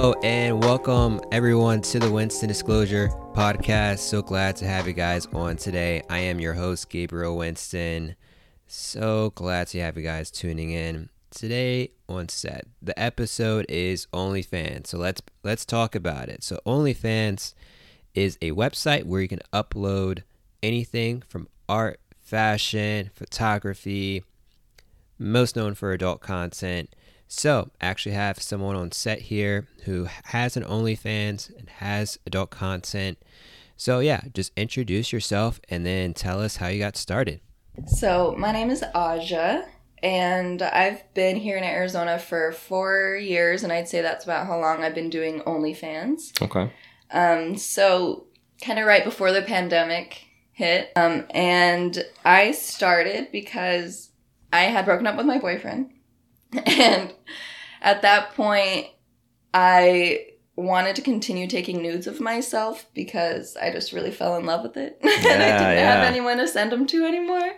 [0.00, 3.98] Hello and welcome everyone to the Winston Disclosure podcast.
[3.98, 6.02] So glad to have you guys on today.
[6.08, 8.16] I am your host, Gabriel Winston.
[8.66, 11.10] So glad to have you guys tuning in.
[11.30, 14.86] Today on set, the episode is OnlyFans.
[14.86, 16.42] So let's let's talk about it.
[16.42, 17.52] So OnlyFans
[18.14, 20.22] is a website where you can upload
[20.62, 24.24] anything from art, fashion, photography,
[25.18, 26.88] most known for adult content.
[27.32, 32.50] So, I actually have someone on set here who has an OnlyFans and has adult
[32.50, 33.18] content.
[33.76, 37.40] So, yeah, just introduce yourself and then tell us how you got started.
[37.86, 39.62] So, my name is Aja,
[40.02, 44.58] and I've been here in Arizona for four years, and I'd say that's about how
[44.58, 46.42] long I've been doing OnlyFans.
[46.42, 46.72] Okay.
[47.12, 48.26] Um, so,
[48.60, 54.10] kind of right before the pandemic hit, um, and I started because
[54.52, 55.92] I had broken up with my boyfriend.
[56.66, 57.12] And
[57.80, 58.86] at that point,
[59.54, 64.62] I wanted to continue taking nudes of myself because I just really fell in love
[64.62, 64.98] with it.
[65.02, 67.52] and I didn't Yeah, have anyone to send them to anymore.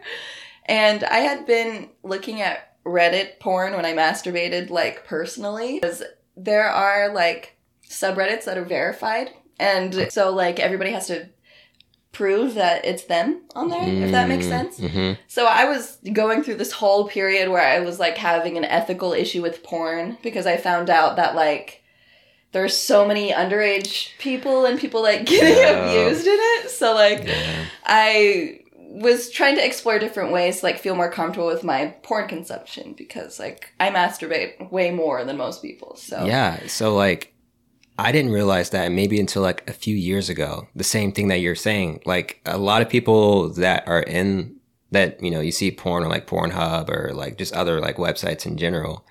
[0.66, 6.02] And I had been looking at Reddit porn when I masturbated, like personally, because
[6.36, 7.56] there are like
[7.88, 9.30] subreddits that are verified.
[9.58, 11.28] And so, like, everybody has to
[12.12, 14.78] prove that it's them on there, if that makes sense.
[14.78, 15.20] Mm-hmm.
[15.28, 19.12] So I was going through this whole period where I was like having an ethical
[19.14, 21.82] issue with porn because I found out that like
[22.52, 25.86] there's so many underage people and people like getting Yeah.
[25.90, 26.70] abused in it.
[26.70, 27.64] So like Yeah.
[27.84, 32.28] I was trying to explore different ways to like feel more comfortable with my porn
[32.28, 35.96] consumption because like I masturbate way more than most people.
[35.96, 36.66] So Yeah.
[36.66, 37.31] So like
[38.02, 40.68] I didn't realize that maybe until like a few years ago.
[40.76, 42.02] The same thing that you're saying.
[42.04, 44.56] Like a lot of people that are in
[44.90, 48.44] that, you know, you see porn on like Pornhub or like just other like websites
[48.46, 49.06] in general.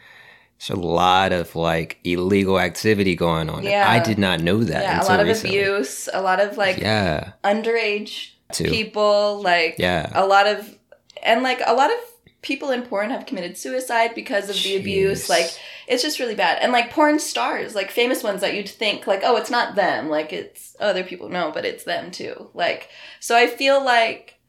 [0.60, 3.64] There's a lot of like illegal activity going on.
[3.64, 3.90] Yeah.
[3.90, 4.84] I did not know that.
[4.84, 5.58] yeah, a lot of recently.
[5.60, 7.32] abuse, a lot of like Yeah.
[7.44, 8.66] underage Too.
[8.70, 10.12] people, like Yeah.
[10.14, 10.78] a lot of
[11.24, 11.98] and like a lot of
[12.44, 15.50] people in porn have committed suicide because of the abuse like
[15.92, 16.58] it's just really bad.
[16.62, 20.10] And like porn stars like famous ones that you'd think like oh it's not them
[20.10, 21.30] like it's other people.
[21.30, 22.50] No but it's them too.
[22.56, 24.40] Like so i feel like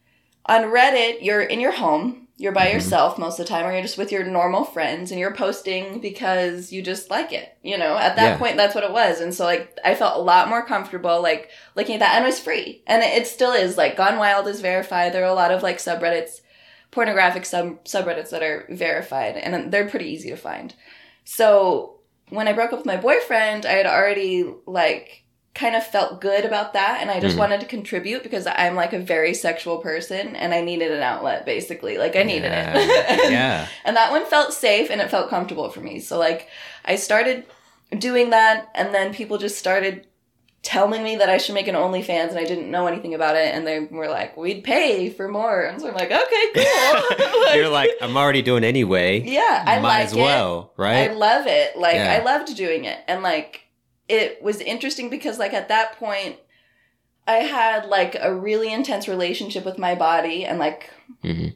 [0.47, 2.73] on reddit you're in your home you're by Mhm.
[2.75, 6.01] yourself most of the time or you're just with your normal friends and you're posting
[6.01, 7.97] because you just like it you know?
[7.97, 8.39] At that Yeah.
[8.39, 9.21] point that's what it was.
[9.21, 12.15] And so like i felt a lot more comfortable like looking at that.
[12.17, 12.83] And it was free.
[12.87, 13.77] And it, it still is.
[13.77, 15.13] Like gone wild is verified.
[15.13, 16.41] There are a lot of like subreddits
[16.91, 20.75] pornographic sub subreddits that are verified and they're pretty easy to find
[21.25, 21.99] so
[22.31, 25.19] when i broke up with my boyfriend i had already like
[25.55, 27.41] kind of felt good about that and i just Mhm.
[27.41, 31.45] wanted to contribute because i'm like a very sexual person and i needed an outlet
[31.45, 32.73] basically like i needed yeah.
[32.79, 33.69] it And- yeah.
[33.85, 36.01] and that one felt safe and it felt comfortable for me.
[36.01, 36.49] So like
[36.87, 37.45] I started
[37.99, 40.07] doing that and then people just started
[40.63, 43.53] telling me that I should make an OnlyFans and I didn't know anything about it
[43.55, 47.55] and they were like, We'd pay for more and so I'm like, Okay, cool.
[47.57, 49.21] You're like, I'm already doing anyway.
[49.23, 50.21] Yeah, I Might like as it.
[50.21, 51.11] well, right?
[51.11, 51.77] I love it.
[51.77, 52.13] Like Yeah.
[52.21, 52.99] I loved doing it.
[53.09, 53.63] And like
[54.09, 56.37] it was interesting because like at that point
[57.27, 60.91] I had like a really intense relationship with my body and like
[61.23, 61.49] hmm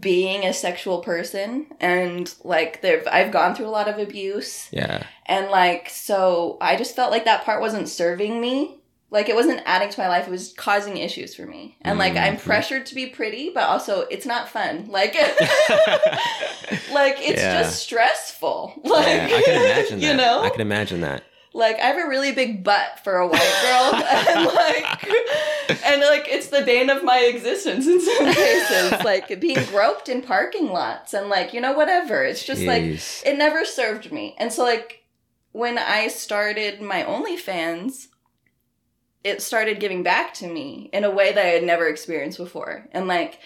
[0.00, 5.02] being a sexual person and like there I've gone through a lot of abuse Yeah.
[5.26, 8.78] and like so I just felt like that part wasn't serving me
[9.10, 12.16] like it wasn't adding to my life it was causing issues for me and like
[12.16, 12.42] I'm Mhm.
[12.44, 15.14] pressured to be pretty but also it's not fun like
[16.92, 17.60] like it's Yeah.
[17.62, 20.06] just stressful like yeah, I can imagine that.
[20.06, 21.24] you know I can imagine that.
[21.54, 23.94] Like I have a really big butt for a white girl,
[24.28, 28.92] and like, and like it's the bane of my existence in some cases.
[29.04, 32.24] like being groped in parking lots and like you know whatever.
[32.24, 34.34] It's just like it never served me.
[34.38, 35.04] And so like
[35.52, 38.08] when I started my OnlyFans,
[39.22, 42.88] it started giving back to me in a way that I had never experienced before,
[42.92, 43.38] and like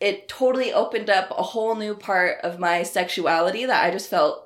[0.00, 4.44] it totally opened up a whole new part of my sexuality that I just felt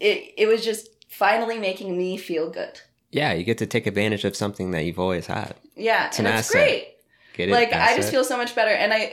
[0.00, 2.80] it it was just finally making me feel good.
[3.10, 5.54] yeah, you get to take advantage of something that you've always had.
[5.76, 6.62] Yeah, It's and an it's asset.
[6.62, 6.86] great.
[7.34, 7.52] Get it?
[7.52, 9.08] Like I just feel so much better, and I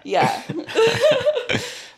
[0.04, 0.42] yeah.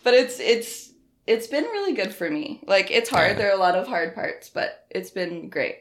[0.02, 0.90] but it's it's
[1.26, 2.60] it's been really good for me.
[2.66, 3.32] Like it's hard.
[3.32, 3.38] Yeah.
[3.38, 5.78] There are a lot of hard parts, but it's been great.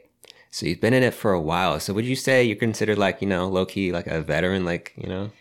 [0.51, 1.80] so you've been in it for a while.
[1.80, 4.65] So would you say you're considered like you know low key like a veteran?
[4.65, 5.31] Like you know?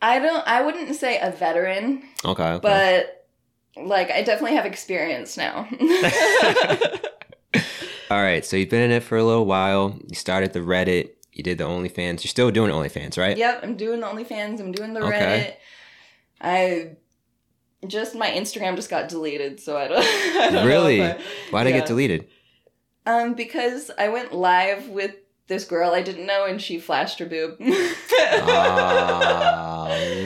[0.00, 0.46] I don't.
[0.46, 2.42] I wouldn't say a veteran, Okay.
[2.42, 2.60] okay.
[2.60, 3.21] but
[3.76, 5.68] like I definitely have experience now.
[8.10, 8.44] All right.
[8.44, 9.98] So you've been in it for a little while.
[10.08, 11.10] You started the Reddit.
[11.32, 12.22] You did the OnlyFans.
[12.22, 13.36] You're still doing OnlyFans, right?
[13.36, 14.60] Yep, I'm doing the OnlyFans.
[14.60, 15.56] I'm doing the Okay.
[15.56, 15.56] Reddit.
[16.42, 16.96] I
[17.86, 19.98] just my Instagram just got deleted, so I don't.
[20.04, 20.98] I don't really?
[20.98, 22.28] Know if Why'd it get deleted?
[23.06, 25.14] Um, because I went live with
[25.52, 27.56] this girl I didn't know, and she flashed her boob.
[27.60, 27.66] oh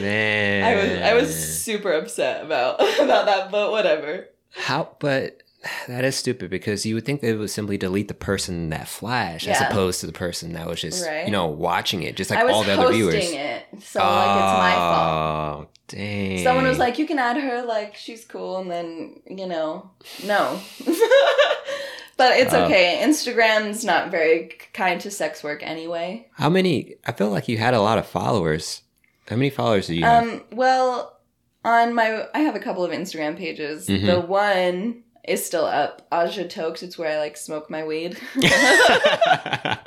[0.00, 0.64] man.
[0.64, 4.28] I was I was super upset about about that, but whatever.
[4.54, 4.90] How?
[5.00, 5.42] But
[5.88, 9.48] that is stupid because you would think they would simply delete the person that flashed
[9.48, 11.26] as opposed to the person that was just Right.
[11.26, 13.14] you know watching it, just like all the other viewers.
[13.16, 15.66] it, so like it's my fault.
[15.66, 16.44] Oh, dang.
[16.44, 19.90] Someone was like, "You can add her, like she's cool," and then you know,
[20.24, 20.60] no.
[22.16, 22.64] but it's Oh.
[22.64, 23.00] okay.
[23.02, 26.26] Instagram's not very kind to sex work anyway.
[26.34, 28.82] "How many?" I feel like you had a lot of followers.
[29.28, 30.22] How many followers do you have?
[30.22, 31.18] Um, well,
[31.64, 33.88] on my, I have a couple of Instagram pages.
[33.88, 34.06] Mhm.
[34.06, 36.06] The one is still up.
[36.12, 36.82] Aja Tokes.
[36.84, 38.16] It's where I like smoke my weed.
[38.36, 39.78] that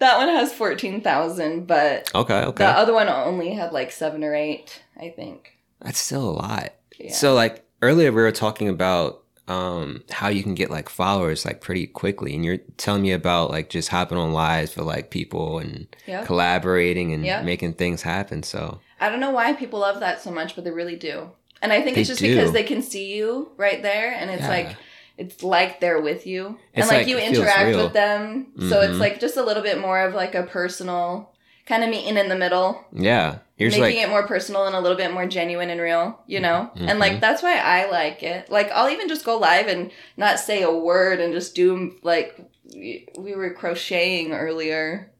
[0.00, 2.64] one has fourteen thousand, but okay, okay.
[2.64, 5.52] the other one only had like seven or eight, I think.
[5.80, 6.72] That's still a lot.
[6.98, 7.12] Yeah.
[7.12, 11.60] So like earlier we were talking about um how you can get like followers like
[11.60, 15.58] pretty quickly and you're telling me about like just hopping on lives for like people
[15.58, 16.24] and yeah.
[16.24, 17.42] collaborating and Yeah.
[17.42, 18.42] making things happen.
[18.42, 21.30] So I don't know why people love that so much, but they really do.
[21.62, 22.34] And I think They it's just do.
[22.34, 24.48] because they can see you right there, and it's Yeah.
[24.48, 24.76] like
[25.18, 28.48] it's like they're with you, It's and like, like- you interact with them.
[28.58, 28.90] So Mhm.
[28.90, 31.30] it's like just a little bit more of like a personal
[31.66, 34.80] kind of meeting in the middle, yeah, you're making like it more personal and a
[34.80, 36.70] little bit more genuine and real, you know.
[36.76, 36.90] Mhm.
[36.90, 38.50] And like that's why I like it.
[38.50, 42.38] Like I'll even just go live and not say a word and just do like
[42.74, 45.10] we we were crocheting earlier.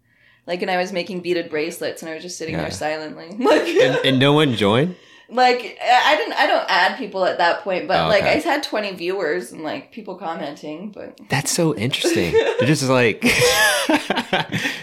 [0.46, 2.62] Like, and I was making beaded bracelets, and I was just sitting Yeah.
[2.62, 4.94] there silently, like, and, and no one joined.
[5.28, 8.22] Like I didn't I don't add people at that point, but Oh, like.
[8.22, 12.32] I had twenty viewers and like people commenting, but That's so interesting.
[12.58, 13.20] they're just like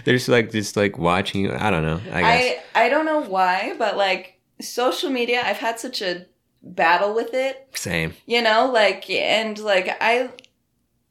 [0.03, 1.53] they're just like just like watching you.
[1.53, 2.01] I don't know.
[2.11, 2.55] I guess.
[2.75, 6.25] I I don't know why, but like social media, I've had such a
[6.61, 8.13] battle with it, Same.
[8.25, 10.29] you know, like and like I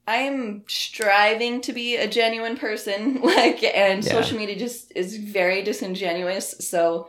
[0.06, 4.12] I'm striving to be a genuine person, like and Yeah.
[4.12, 7.08] social media just is very disingenuous, so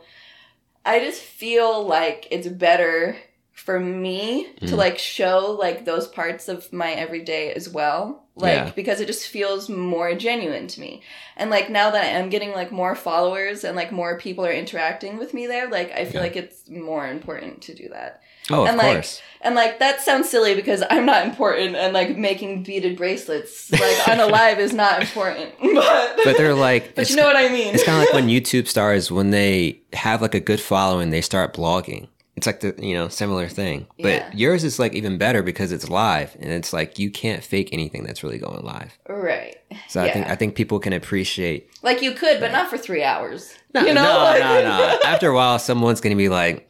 [0.84, 3.16] I just feel like it's better
[3.52, 4.76] for me to Mm.
[4.76, 8.70] like show like those parts of my everyday as well like Yeah.
[8.74, 11.02] because it just feels more genuine to me
[11.36, 14.52] and like now that i am getting like more followers and like more people are
[14.52, 16.20] interacting with me there like i feel Yeah.
[16.22, 19.22] like it's more important to do that Oh, of and, like, course.
[19.40, 24.06] and like that sounds silly because i'm not important and like making beaded bracelets like
[24.08, 27.48] on a live is not important but But they're like but you know what i
[27.48, 31.10] mean it's kind of like when YouTube stars when they have like a good following,
[31.10, 32.08] they start blogging.
[32.36, 34.30] It's like the you know similar thing, but Yeah.
[34.34, 38.02] yours is like even better because it's live and it's like you can't fake anything
[38.02, 38.98] that's really going live.
[39.08, 39.56] right
[39.88, 41.70] So I think I think people can appreciate.
[41.82, 44.98] like you could but not for three hours No, you know no, Like- no, no.
[45.06, 46.68] After a while, someone's gonna be like,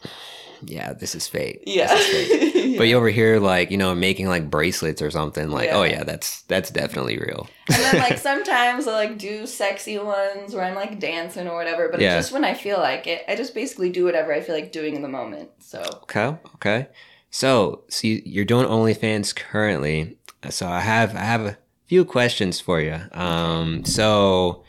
[0.66, 3.94] "Yeah, this is fake." yeah This is fake." But you over here, like you know,
[3.94, 5.49] making like bracelets or something.
[5.49, 5.76] Like, Yeah.
[5.76, 7.49] oh yeah, that's that's definitely real.
[7.69, 11.88] and then like sometimes I like do sexy ones where I'm like dancing or whatever,
[11.88, 12.16] but Yeah.
[12.19, 13.22] it's just when I feel like it.
[13.28, 15.50] I just basically do whatever I feel like doing in the moment.
[15.61, 16.88] So Okay, okay.
[17.31, 20.19] So, so you, you're doing OnlyFans currently.
[20.50, 21.56] So I have I have a
[21.87, 22.99] few questions for you.
[23.12, 24.64] Um, so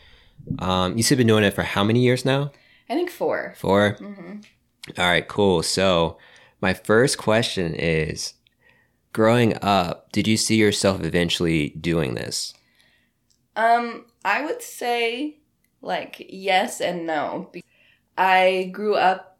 [0.60, 2.52] um, you said you've been doing it for how many years now?
[2.88, 3.96] I think 4 Four.
[3.98, 4.36] hmm
[4.98, 5.62] All right, cool.
[5.62, 6.18] So
[6.60, 8.34] my first question is,
[9.12, 12.54] growing up, did you see yourself eventually doing this?
[13.56, 15.38] Um, I would say
[15.82, 17.50] like yes and no.
[18.18, 19.38] I grew up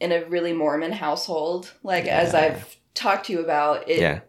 [0.00, 4.00] in a really Mormon household, like as I've talked to you about it.
[4.00, 4.20] yeah.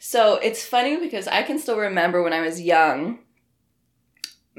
[0.00, 3.18] So it's funny because I can still remember when I was young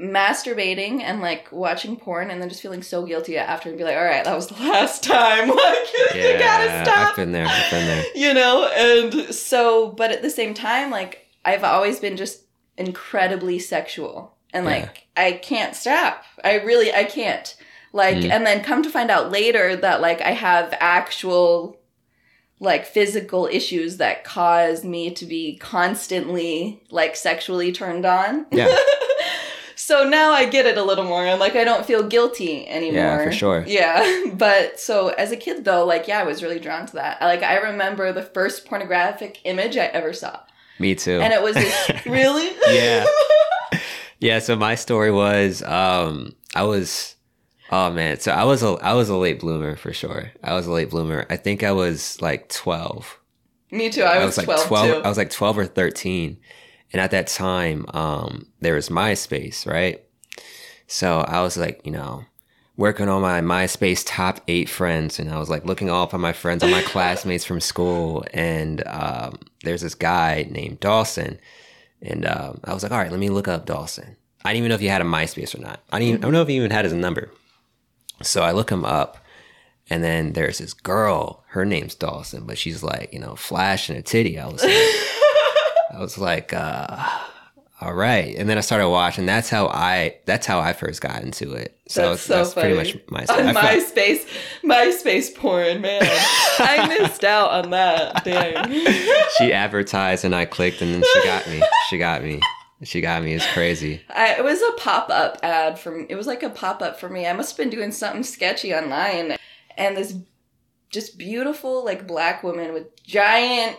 [0.00, 3.96] masturbating and like watching porn and then just feeling so guilty after and be like,
[3.96, 5.48] all right, that was the last time.
[5.56, 7.08] Like, you gotta Yeah, stop.
[7.10, 7.46] I've been there.
[7.46, 8.04] I've been there.
[8.14, 8.68] You know?
[8.74, 12.42] And so, but at the same time, like, I've always been just
[12.76, 14.36] incredibly sexual.
[14.52, 14.70] And Yeah.
[14.72, 16.24] like, I can't stop.
[16.42, 17.54] I really, I can't.
[17.92, 18.30] Like, Mhm.
[18.30, 21.78] and then come to find out later that like I have actual
[22.62, 28.46] like physical issues that cause me to be constantly like sexually turned on.
[28.52, 28.66] Yeah.
[29.80, 33.02] so now I get it a little more and like I don't feel guilty anymore.
[33.02, 33.64] Yeah, for sure.
[33.66, 34.26] Yeah.
[34.34, 37.20] But so as a kid though, like yeah, I was really drawn to that.
[37.20, 40.40] Like I remember the first pornographic image I ever saw.
[40.78, 41.20] Me too.
[41.20, 43.06] And it was this really Yeah.
[44.22, 47.16] Yeah, so my story was um I was
[47.70, 50.30] oh man, so I was a I was a late bloomer for sure.
[50.44, 51.26] I was a late bloomer.
[51.30, 53.18] I think I was like 12.
[53.70, 54.02] Me too.
[54.02, 55.02] I was, like 12, 12 too.
[55.02, 56.38] I was like 12 or 13.
[56.92, 60.02] And at that time um there was MySpace, right?
[60.86, 62.24] So I was like, you know,
[62.80, 66.20] working on my MySpace top eight friends, and I was like looking all up on
[66.20, 71.38] my friends, on my classmates from school, and um, there's this guy named Dawson,
[72.00, 74.16] and um, I was like, all right, let me look up Dawson.
[74.44, 75.80] I didn't even know if he had a MySpace or not.
[75.92, 76.08] I didn't.
[76.08, 77.30] Even, I don't know if he even had his number.
[78.22, 79.18] So I look him up,
[79.90, 81.44] and then there's this girl.
[81.48, 84.38] Her name's Dawson, but she's like, you know, flashing a titty.
[84.38, 84.72] I was like,
[85.92, 87.04] I was like, uh,
[87.80, 88.36] all right.
[88.36, 89.26] And then I started watching.
[89.26, 90.18] That's how I.
[90.26, 91.78] That's how I first got into it.
[91.88, 93.24] So That's so that's pretty much my.
[93.24, 94.26] Felt- MySpace,
[94.62, 96.02] MySpace porn, man.
[96.58, 98.22] I missed out on that.
[98.24, 98.70] Dang.
[99.38, 101.62] she advertised, and I clicked, and then she got me.
[101.88, 102.40] She got me.
[102.82, 103.34] She got me.
[103.34, 104.02] It's crazy.
[104.10, 106.06] I, it was a pop up ad from.
[106.10, 107.26] It was like a pop up for me.
[107.26, 109.36] I must have been doing something sketchy online,
[109.76, 110.14] and this
[110.90, 113.78] just beautiful like black woman with giant,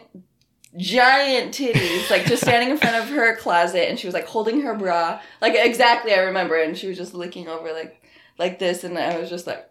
[0.77, 4.61] giant titties, like just standing in front of her closet, and she was like holding
[4.61, 8.01] her bra, like exactly I remember, and she was just looking over like
[8.37, 9.67] like this, and I was just like.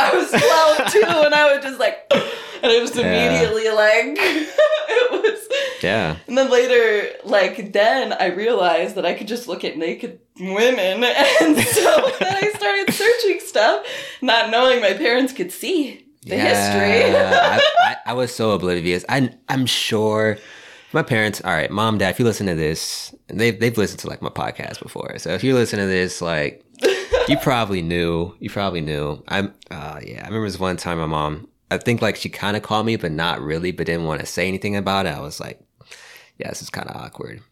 [0.00, 3.02] I was 12 too, and I was just like, and it was Yeah.
[3.04, 5.48] immediately like, it was,
[5.82, 6.14] Yeah.
[6.28, 11.02] and then later, like then I realized that I could just look at naked women,
[11.40, 13.84] and so then I started searching stuff,
[14.22, 17.16] not knowing my parents could see the history.
[17.16, 19.04] I, I, I was so oblivious.
[19.08, 20.38] I, I'm sure
[20.92, 21.40] my parents.
[21.44, 22.10] All right, mom, dad.
[22.10, 25.18] If you listen to this, they've they've listened to like my podcast before.
[25.18, 26.64] So if you listen to this, like
[27.28, 28.34] you probably knew.
[28.38, 29.22] You probably knew.
[29.28, 29.54] I'm.
[29.70, 31.48] Uh, yeah, I remember this one time my mom.
[31.70, 33.72] I think like she kind of called me, but not really.
[33.72, 35.10] But didn't want to say anything about it.
[35.10, 35.60] I was like,
[36.38, 37.42] yeah, this is kind of awkward.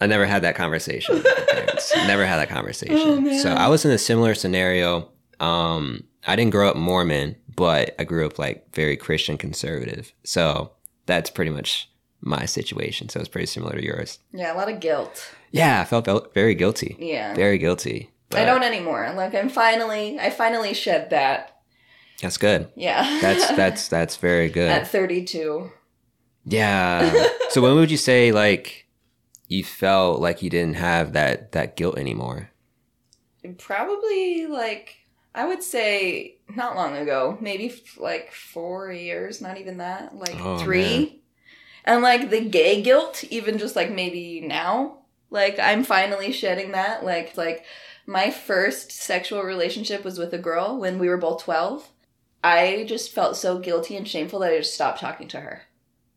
[0.00, 1.94] I never had that conversation with my parents.
[2.06, 3.26] never had that conversation.
[3.28, 5.10] Oh, so I was in a similar scenario.
[5.40, 10.12] Um, I didn't grow up Mormon, but I grew up like very Christian conservative.
[10.22, 10.70] So
[11.06, 13.08] that's pretty much my situation.
[13.08, 14.20] So it's pretty similar to yours.
[14.32, 15.34] yeah, a lot of guilt.
[15.50, 16.96] Yeah, I felt very guilty.
[17.00, 18.10] Yeah, Very guilty.
[18.32, 19.12] I don't anymore.
[19.16, 21.56] Like I'm finally, I finally shed that.
[22.22, 22.68] That's good.
[22.76, 24.70] Yeah, That's that's that's very good.
[24.70, 25.70] at 32.
[26.44, 27.26] Yeah.
[27.50, 28.86] so when would you say like
[29.48, 32.50] you felt like you didn't have that that guilt anymore?
[33.56, 34.96] Probably like
[35.38, 40.36] I would say not long ago, maybe f- like four years, not even that, like
[40.40, 40.82] Oh, three.
[40.82, 41.10] man.
[41.84, 44.98] And like the gay guilt, even just like maybe now,
[45.30, 47.04] like I'm finally shedding that.
[47.04, 47.64] Like like
[48.06, 51.88] my first sexual relationship was with a girl when we were both twelve.
[52.44, 55.62] I just felt so guilty and shameful that I just stopped talking to her,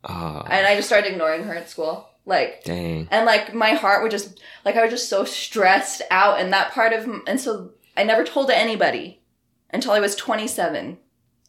[0.04, 2.08] Oh, and I just started ignoring her at school.
[2.26, 3.08] Like dang.
[3.10, 6.72] and like my heart would just like I was just so stressed out and that
[6.72, 7.72] part of and so
[8.02, 9.22] I never told anybody
[9.70, 10.98] until I was 27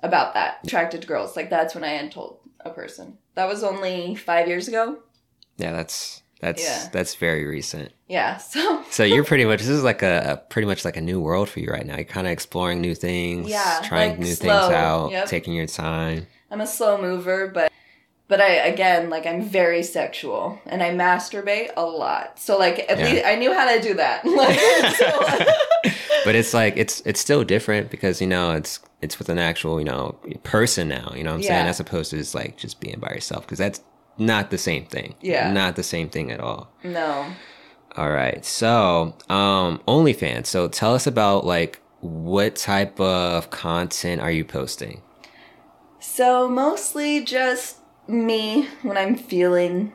[0.03, 3.65] about that attracted to girls like that's when I had told a person that was
[3.65, 4.99] only 5 years ago
[5.57, 6.89] Yeah, that's that's Yeah.
[6.93, 7.93] that's very recent.
[8.07, 11.01] yeah so So you're pretty much this is like a, a pretty much like a
[11.01, 11.95] new world for you right now.
[11.97, 15.27] You're kind of exploring new things, Yeah, trying like new slow, things out, yep.
[15.29, 16.27] taking your time.
[16.51, 17.72] I'm a slow mover but
[18.29, 22.99] but I again like I'm very sexual and I masturbate a lot so like at
[22.99, 23.05] Yeah.
[23.05, 24.59] least I knew how to do that like
[24.97, 25.93] so,
[26.25, 29.79] But it's like it's it's still different because you know it's it's with an actual
[29.81, 31.13] you know person now.
[31.17, 33.59] You know what I'm saying as opposed to just like just being by yourself because
[33.59, 33.81] that's
[34.19, 35.17] not the same thing.
[35.21, 35.53] Yeah.
[35.53, 36.71] not the same thing at all.
[36.85, 37.27] no
[37.97, 38.45] All right.
[38.45, 40.47] So, um, OnlyFans.
[40.47, 45.03] So tell us about like what type of content are you posting?
[45.99, 47.79] So mostly just
[48.09, 49.93] me when I'm feeling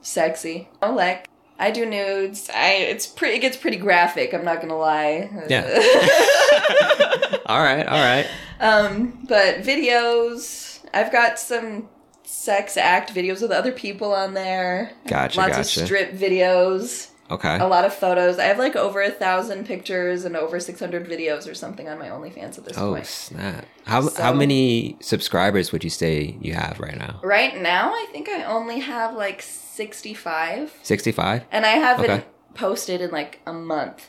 [0.00, 0.68] sexy.
[0.82, 1.28] Oh, like
[1.58, 2.50] I do nudes.
[2.54, 3.36] I it's pretty.
[3.36, 4.32] It gets pretty graphic.
[4.32, 5.30] I'm not gonna lie.
[5.48, 5.62] Yeah.
[7.46, 7.86] all right.
[7.86, 8.26] All right.
[8.60, 10.80] um, but videos.
[10.92, 11.88] I've got some
[12.24, 14.92] sex act videos with other people on there.
[15.06, 15.80] Gotcha, Lots gotcha.
[15.80, 17.08] of strip videos.
[17.30, 17.58] Okay.
[17.58, 18.38] A lot of photos.
[18.38, 22.08] I have like over a thousand pictures and over 600 videos or something on my
[22.08, 23.02] OnlyFans at this Oh point.
[23.04, 23.64] Oh snap!
[23.86, 27.20] How So- how many subscribers would you say you have right now?
[27.22, 30.72] Right now, I think I only have like 65.
[30.82, 31.44] Sixty five.
[31.52, 32.24] And I haven't Okay.
[32.54, 34.08] posted in like a month.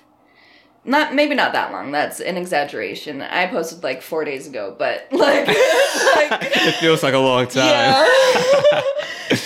[0.83, 1.91] Not maybe not that long.
[1.91, 3.21] That's an exaggeration.
[3.21, 5.55] I posted like four days ago, but like, like
[6.41, 7.65] it feels like a long time.
[7.67, 8.07] yeah,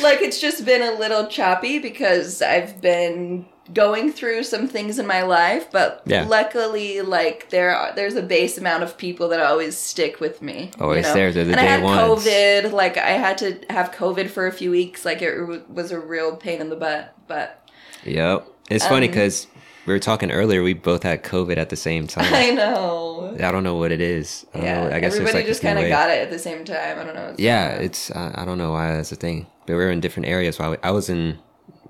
[0.01, 5.07] like it's just been a little choppy because I've been going through some things in
[5.07, 6.25] my life, but Yeah.
[6.27, 10.71] luckily, like there are, there's a base amount of people that always stick with me.
[10.77, 11.13] you Always know?
[11.13, 11.31] there.
[11.31, 12.23] They're the and I had ones.
[12.25, 12.71] COVID.
[12.71, 15.03] Like I had to have COVID for a few weeks.
[15.05, 17.67] Like it w- was a real pain in the butt, but.
[18.03, 18.47] Yep.
[18.69, 19.47] It's funny Um, because
[19.87, 20.61] we were talking earlier.
[20.63, 22.31] We both had COVID at the same time.
[22.33, 23.35] I know.
[23.41, 24.45] I don't know what it is.
[24.53, 24.95] I Yeah, know.
[24.95, 26.99] I guess everybody like just kind of got it at the same time.
[26.99, 27.29] I don't know.
[27.29, 29.99] It's- Yeah, it's uh, I don't know why that's a thing, but we were in
[30.01, 30.59] different areas.
[30.59, 31.39] While we, I was in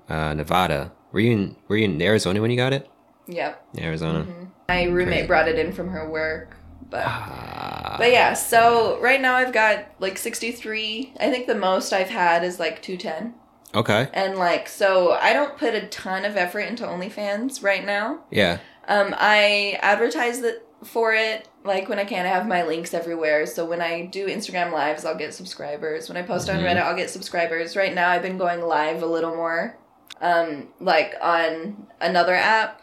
[0.08, 0.92] uh, Nevada.
[1.12, 2.88] Were you in Were you in Arizona when you got it?
[3.28, 3.64] Yep.
[3.80, 4.26] Arizona.
[4.68, 5.26] My roommate Crazy.
[5.26, 6.56] brought it in from her work
[6.90, 7.96] But Ah.
[7.98, 11.12] but yeah, so right now I've got like 63.
[11.18, 13.34] I think the most I've had is like 210.
[13.74, 14.08] Okay.
[14.12, 18.20] And like so I don't put a ton of effort into OnlyFans right now.
[18.30, 18.58] Yeah.
[18.88, 23.46] Um I advertise that for it like when I can I have my links everywhere.
[23.46, 26.08] So when I do Instagram lives, I'll get subscribers.
[26.08, 26.64] When I post on Mhm.
[26.64, 27.74] Reddit, I'll get subscribers.
[27.76, 29.76] Right now I've been going live a little more
[30.20, 32.82] um like on another app.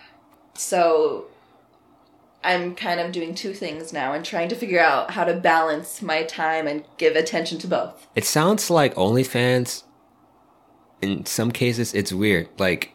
[0.55, 1.25] So
[2.43, 6.01] I'm kind of doing two things now and trying to figure out how to balance
[6.01, 8.07] my time and give attention to both.
[8.15, 9.83] It sounds like OnlyFans.
[11.01, 12.47] In some cases, it's weird.
[12.57, 12.93] Like,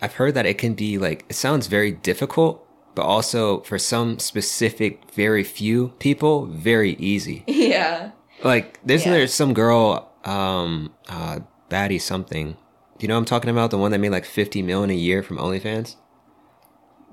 [0.00, 4.18] I've heard that it can be like it sounds very difficult, but also for some
[4.18, 7.44] specific, very few people, very easy.
[7.72, 8.10] Yeah.
[8.42, 9.12] Like, there's Yeah.
[9.12, 11.40] there's some girl, um, uh,
[11.72, 12.52] baddie something.
[12.98, 13.70] Do you know what I'm talking about?
[13.70, 15.96] The one that made like 50 million a year from OnlyFans.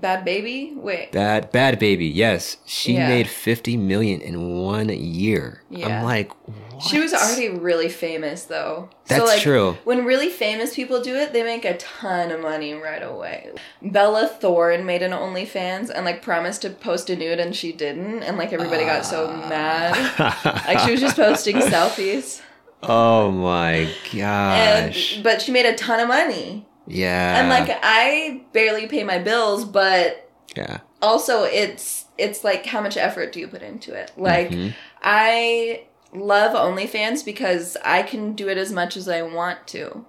[0.01, 0.77] Bhad Bhabie?
[0.77, 1.11] Wait.
[1.11, 2.09] Bad, Bhad Bhabie.
[2.13, 3.09] Yes, she Yeah.
[3.09, 5.61] made 50 million in one year.
[5.69, 5.87] Yeah.
[5.99, 6.31] I'm like,
[6.79, 8.89] She was already really famous though.
[9.07, 9.77] That's so, like, true.
[9.83, 13.49] When really famous people do it, they make a ton of money right away.
[13.81, 18.23] Bella Thorne made an OnlyFans and like promised to post a nude and she didn't,
[18.23, 19.49] and like everybody got so Ah.
[19.49, 20.65] mad.
[20.67, 22.41] Like she was just posting selfies.
[22.83, 25.19] Oh my And gosh.
[25.23, 26.65] but she made a ton of money.
[26.87, 27.39] yeah.
[27.39, 30.79] And like I barely pay my bills, but yeah.
[31.01, 34.11] also it's it's like how much effort do you put into it?
[34.17, 34.73] Like Mhm.
[35.01, 35.83] I
[36.13, 40.05] love OnlyFans because I can do it as much as I want to.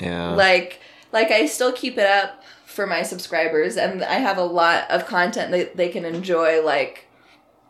[0.00, 0.30] yeah.
[0.34, 0.80] like
[1.12, 5.06] like i still keep it up for my subscribers and i have a lot of
[5.06, 7.06] content that they can enjoy like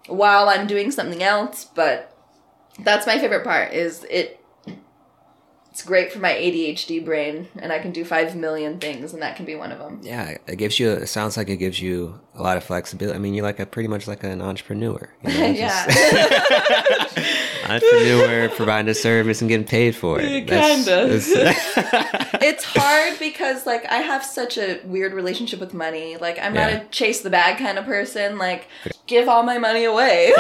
[0.06, 2.13] while i'm doing something else but
[2.80, 4.40] that's my favorite part is it
[5.70, 9.34] it's great for my adhd brain and i can do 5 million things and that
[9.36, 10.90] can be one of them yeah, it gives you.
[10.90, 13.16] It sounds like it gives you a lot of flexibility.
[13.16, 15.08] I mean, you're like a pretty much like an entrepreneur.
[15.24, 15.86] You know, Yeah.
[15.86, 17.18] just-
[17.70, 20.46] entrepreneur providing a service and getting paid for it.
[20.46, 21.06] Kinda.
[22.42, 26.70] it's hard because like i have such a weird relationship with money like i'm not
[26.72, 28.68] a chase the bag kind of person like
[29.06, 30.32] give all my money away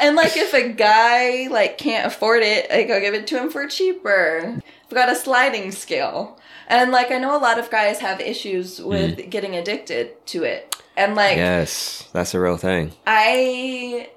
[0.00, 3.50] and like if a guy like can't afford it I go give it to him
[3.50, 8.00] for cheaper i've got a sliding scale and like i know a lot of guys
[8.00, 8.86] have issues mm.
[8.86, 12.92] with getting addicted to it and like yes, that's a real thing.
[13.06, 14.10] I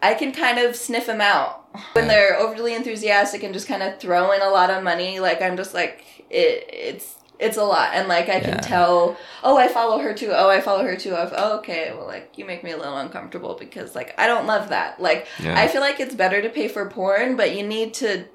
[0.00, 3.98] I can kind of sniff them out when they're overly enthusiastic and just kind of
[3.98, 5.18] throw in a lot of money.
[5.18, 6.68] Like I'm just like it.
[6.72, 9.16] It's it's a lot, and like I can tell.
[9.42, 10.30] Oh, I follow her too.
[10.32, 11.14] Oh, I follow her too.
[11.14, 11.92] Of oh, okay.
[11.94, 15.00] Well, like you make me a little uncomfortable because like I don't love that.
[15.00, 15.58] Like Yeah.
[15.58, 18.26] I feel like it's better to pay for porn, but you need to.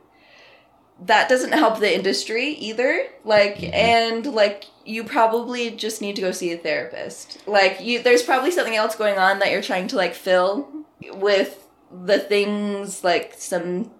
[1.05, 3.05] That doesn't help the industry either.
[3.23, 3.73] Like Mhm.
[3.73, 7.37] and like you probably just need to go see a therapist.
[7.47, 10.67] Like you there's probably something else going on that you're trying to like fill
[11.13, 11.65] with
[12.05, 13.91] the things like some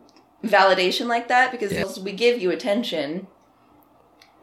[0.43, 1.85] validation like that because Yeah.
[2.03, 3.27] we give you attention.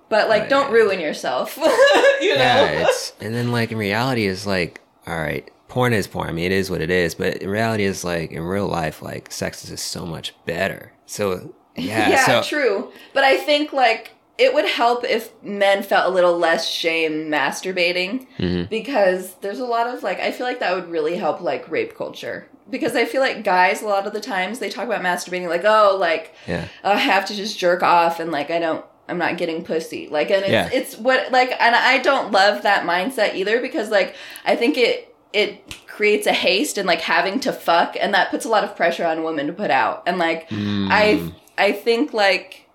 [0.08, 0.50] But like Right.
[0.50, 1.56] don't ruin yourself.
[2.20, 2.42] you know?
[2.42, 2.86] Yeah,
[3.20, 6.28] and then like in reality is like all right, porn is porn.
[6.28, 7.14] I mean, it is what it is.
[7.14, 10.92] But in reality is like in real life, like sex is just so much better.
[11.06, 12.92] So yeah, yeah, so true.
[13.14, 18.26] But I think like it would help if men felt a little less shame masturbating
[18.38, 18.68] Mhm.
[18.68, 21.96] because there's a lot of like I feel like that would really help like rape
[21.96, 25.48] culture because I feel like guys a lot of the times they talk about masturbating
[25.48, 29.18] like oh like yeah, I have to just jerk off and like I don't I'm
[29.18, 30.08] not getting pussy.
[30.08, 30.68] Like and it's Yeah.
[30.72, 34.14] it's what like and I don't love that mindset either because like
[34.44, 38.44] I think it it creates a haste and like having to fuck and that puts
[38.44, 40.02] a lot of pressure on women to put out.
[40.06, 40.88] And like Mm.
[40.90, 42.65] I I think like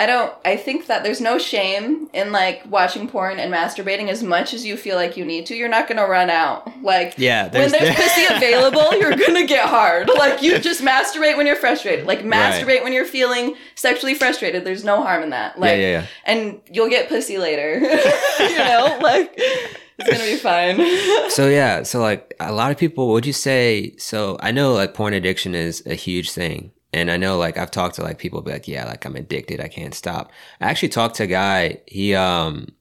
[0.00, 4.22] I don't I think that there's no shame in like watching porn and masturbating as
[4.22, 5.54] much as you feel like you need to.
[5.54, 6.66] You're not gonna run out.
[6.82, 7.42] Like yeah.
[7.42, 10.08] when There's, there's pussy available, you're gonna get hard.
[10.08, 12.06] Like you just masturbate when you're frustrated.
[12.06, 14.64] Like masturbate when you're feeling sexually frustrated.
[14.64, 15.56] There's no harm in that.
[15.56, 16.06] yeah, Like yeah, yeah.
[16.24, 17.74] and you'll get pussy later.
[18.40, 21.30] you know, like it's gonna be fine.
[21.30, 23.94] So yeah, so like a lot of people, would you say?
[23.98, 27.70] So I know like porn addiction is a huge thing, and I know like I've
[27.70, 30.32] talked to like people be like, yeah, like I'm addicted, I can't stop.
[30.60, 31.80] I actually talked to a guy.
[31.86, 32.72] He um,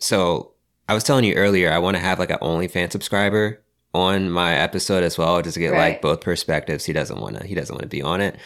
[0.00, 0.52] so
[0.88, 3.62] I was telling you earlier, I want to have like an OnlyFans subscriber
[3.94, 5.92] on my episode as well, just to get Right.
[5.92, 6.84] like both perspectives.
[6.84, 7.46] He doesn't want to.
[7.46, 8.36] He doesn't want to be on it,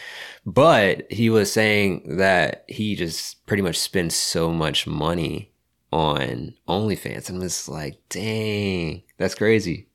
[0.45, 5.51] but he was saying that he just pretty much spends so much money
[5.91, 9.89] on OnlyFans, and was like, dang, that's crazy.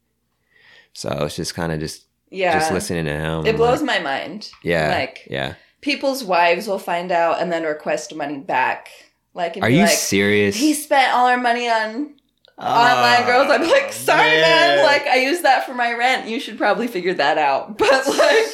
[0.92, 2.05] So it's just kind of just
[2.36, 2.58] Yeah.
[2.58, 3.46] just listening to him.
[3.46, 4.50] It blows like, my mind.
[4.62, 5.54] yeah, Like yeah.
[5.80, 8.88] people's wives will find out and then request money back.
[9.34, 10.56] Like Are you like, serious?
[10.56, 12.14] he spent all our money on
[12.58, 14.76] online ah, girls, I'm like, sorry, man.
[14.76, 14.84] man.
[14.86, 16.26] Like, I use that for my rent.
[16.28, 17.76] You should probably figure that out.
[17.78, 18.46] But like,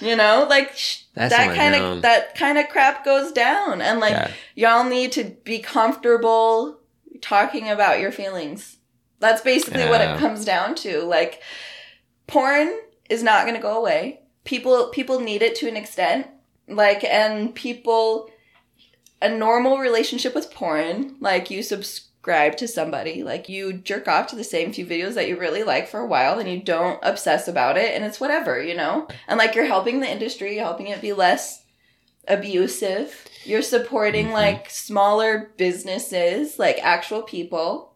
[0.00, 4.12] you know, like sh- that kind of that kind of crap goes down, and like,
[4.12, 4.30] Yeah.
[4.54, 6.78] y'all need to be comfortable
[7.20, 8.76] talking about your feelings.
[9.18, 11.02] That's basically what it comes down to.
[11.02, 11.42] Like,
[12.28, 12.72] porn
[13.08, 14.20] is not going to go away.
[14.44, 16.26] People people need it to an extent.
[16.66, 18.30] Like, and people
[19.20, 24.36] a normal relationship with porn, like you subscribe to somebody, like you jerk off to
[24.36, 27.48] the same few videos that you really like for a while and you don't obsess
[27.48, 29.08] about it and it's whatever, you know?
[29.26, 31.64] And like you're helping the industry, helping it be less
[32.28, 33.24] abusive.
[33.44, 34.32] You're supporting Mhm.
[34.32, 37.94] like smaller businesses, like actual people.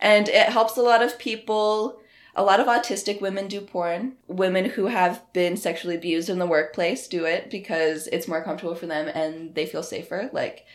[0.00, 2.00] And it helps a lot of people.
[2.38, 4.12] A lot of autistic women do porn.
[4.28, 8.74] Women who have been sexually abused in the workplace do it because it's more comfortable
[8.74, 10.28] for them and they feel safer.
[10.32, 10.66] Like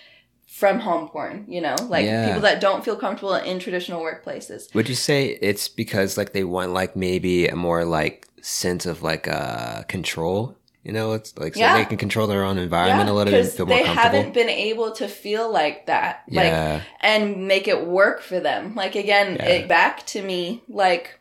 [0.48, 1.76] from home porn, you know?
[1.88, 2.26] Like Yeah.
[2.26, 4.74] people that don't feel comfortable in traditional workplaces.
[4.74, 9.02] Would you say it's because like they want like maybe a more like sense of
[9.04, 10.58] like uh control?
[10.84, 11.78] You know, it's like so Yeah.
[11.78, 14.18] they can control their own environment a little bit feel more they comfortable.
[14.18, 16.24] haven't been able to feel like that.
[16.28, 18.74] Like yeah, and make it work for them.
[18.74, 19.46] Like again, Yeah.
[19.46, 21.20] it back to me like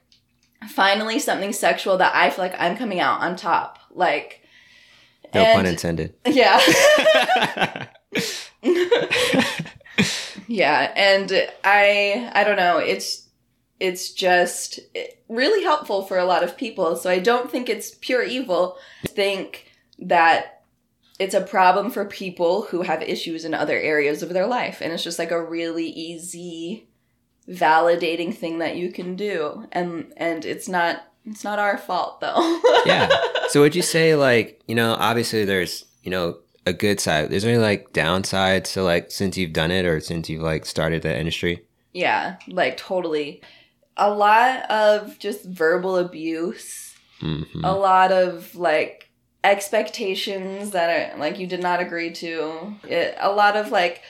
[0.69, 3.79] finally something sexual that I feel like I'm coming out on top.
[3.91, 4.43] Like
[5.35, 6.15] no and- pun intended.
[6.27, 6.61] Yeah.
[10.49, 13.29] yeah, and I I don't know, it's
[13.79, 14.81] it's just
[15.29, 16.97] really helpful for a lot of people.
[16.97, 18.77] So I don't think it's pure evil.
[19.05, 20.65] I think that
[21.19, 24.91] it's a problem for people who have issues in other areas of their life and
[24.91, 26.89] it's just like a really easy
[27.51, 32.61] validating thing that you can do and and it's not it's not our fault though.
[32.87, 33.11] Yeah.
[33.49, 37.31] So would you say like, you know, obviously there's, you know, a good side.
[37.31, 40.65] Is there any like downsides to like since you've done it or since you've like
[40.65, 41.65] started the industry?
[41.93, 43.43] Yeah, like totally.
[43.97, 49.11] A lot of just verbal abuse, hmm a lot of like
[49.45, 52.75] expectations that are like you did not agree to.
[52.85, 54.03] It, a lot of like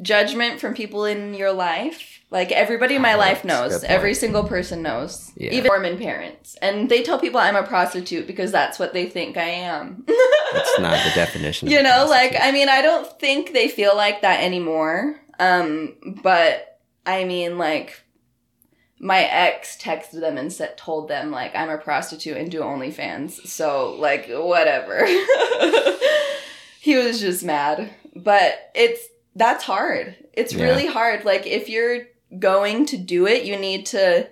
[0.00, 2.20] judgment from people in your life.
[2.32, 3.84] Like everybody in my Oh, life knows.
[3.84, 5.30] Every single person knows.
[5.36, 5.50] Yeah.
[5.52, 6.56] Even Mormon parents.
[6.62, 10.04] And they tell people I'm a prostitute because that's what they think I am.
[10.52, 11.70] That's not the definition.
[11.70, 16.78] you know like i mean i don't think they feel like that anymore um but
[17.06, 18.02] i mean like
[19.00, 23.46] my ex texted them and said, told them like i'm a prostitute and do onlyfans
[23.46, 25.06] so like whatever
[26.80, 30.64] he was just mad but it's that's hard it's Yeah.
[30.64, 32.00] really hard like if you're
[32.38, 34.28] going to do it you need to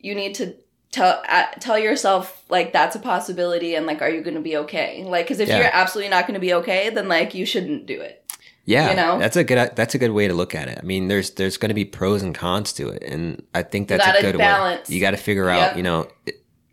[0.00, 0.54] you need to
[0.90, 4.56] tell uh, tell yourself like that's a possibility and like are you going to be
[4.56, 5.58] okay like because if Yeah.
[5.58, 8.18] you're absolutely not going to be okay then like you shouldn't do it
[8.66, 9.18] Yeah, you know?
[9.18, 10.78] that's a good that's a good way to look at it.
[10.78, 13.88] I mean, there's there's going to be pros and cons to it, and I think
[13.88, 14.88] that's a good balance.
[14.88, 14.94] way.
[14.94, 15.76] You got to figure out, Yep.
[15.78, 16.06] you know,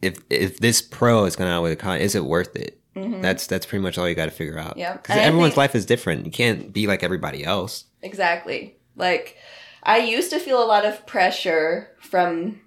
[0.01, 2.79] if if this pro is going to outweigh the con, is it worth it?
[2.95, 3.21] Mhm.
[3.23, 4.77] That's that's pretty much all you got to figure out.
[4.77, 6.25] Yeah, because everyone's think- life is different.
[6.25, 7.85] You can't be like everybody else.
[8.03, 9.35] exactly like
[9.95, 11.69] i used to feel a lot of pressure
[12.11, 12.59] from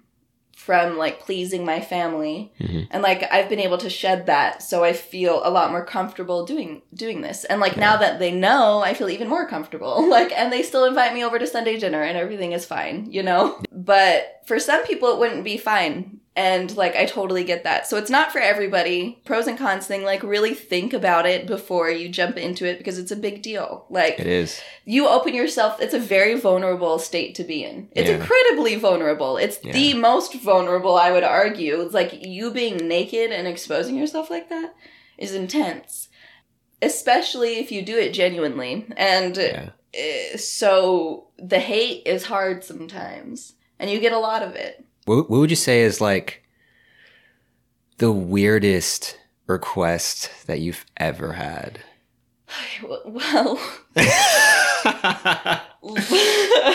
[0.55, 2.53] from like pleasing my family.
[2.61, 2.87] Mhm.
[2.91, 6.45] and like i've been able to shed that so i feel a lot more comfortable
[6.45, 7.43] doing doing this.
[7.49, 9.95] And like now that they know i feel even more comfortable.
[10.17, 13.23] Like and they still invite me over to sunday dinner and everything is fine you
[13.23, 13.43] know?
[13.71, 17.95] But for some people it wouldn't be fine and like i totally get that so
[17.97, 22.09] it's not for everybody pros and cons thing like really think about it before you
[22.09, 24.59] jump into it because it's a big deal like It is.
[24.83, 28.15] you open yourself it's a very vulnerable state to be in it's Yeah.
[28.15, 29.73] incredibly vulnerable it's Yeah.
[29.73, 34.49] the most vulnerable i would argue it's like you being naked and exposing yourself like
[34.49, 34.73] that
[35.19, 36.07] is intense
[36.81, 39.69] especially if you do it genuinely and Yeah.
[39.95, 45.29] uh, so the hate is hard sometimes and you get a lot of it What,
[45.29, 46.43] what would you say is like
[47.97, 51.79] the weirdest request that you've ever had?
[53.05, 53.59] well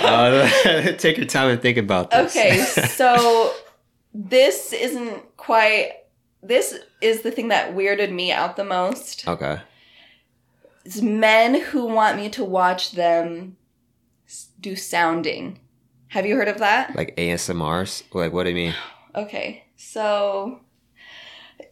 [0.00, 2.36] Uh, take your time and think about this.
[2.36, 3.52] Okay, so
[4.14, 5.92] this isn't quite.
[6.42, 9.26] This is the thing that weirded me out the most.
[9.26, 9.60] okay.
[10.84, 13.56] It's men who want me to watch them
[14.60, 15.60] do sounding.
[16.08, 16.94] Have you heard of that?
[16.96, 18.02] Like ASMRs?
[18.12, 18.74] Like what do you mean?
[19.14, 20.60] Okay, so.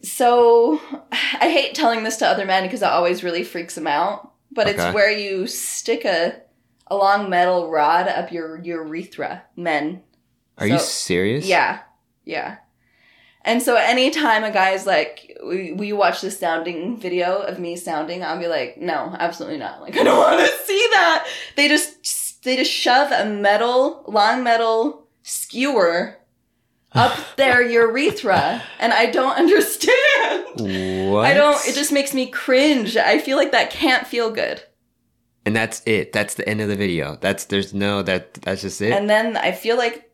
[0.01, 0.79] So,
[1.11, 4.33] I hate telling this to other men because it always really freaks them out.
[4.51, 4.75] But Okay.
[4.87, 6.41] it's where you stick a,
[6.87, 10.03] a long metal rod up your urethra, men.
[10.57, 11.45] Are you serious?
[11.45, 11.81] Yeah,
[12.25, 12.57] yeah.
[13.43, 17.75] And so anytime a guy's like, "We will you watch this sounding video of me
[17.75, 19.81] sounding?" I'll be like, "No, absolutely not.
[19.81, 22.05] Like, I don't want to see that." They just
[22.47, 26.17] they just shove a metal, long metal skewer
[26.93, 31.11] up their urethra, and I don't understand.
[31.11, 31.25] What?
[31.25, 31.57] I don't.
[31.67, 32.97] It just makes me cringe.
[32.97, 34.63] I feel like that can't feel good.
[35.45, 36.11] And that's it.
[36.11, 37.17] That's the end of the video.
[37.21, 38.91] That's there's no that that's just it.
[38.91, 40.07] And then I feel like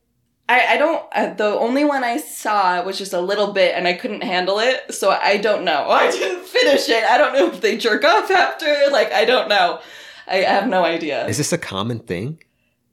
[0.49, 1.03] I, I don't.
[1.13, 4.59] Uh, the only one I saw was just a little bit, and I couldn't handle
[4.59, 5.87] it, so I don't know.
[5.89, 7.03] I didn't finish it.
[7.03, 8.75] I don't know if they jerk off after.
[8.91, 9.79] Like I don't know.
[10.27, 11.25] I have no idea.
[11.27, 12.41] Is this a common thing?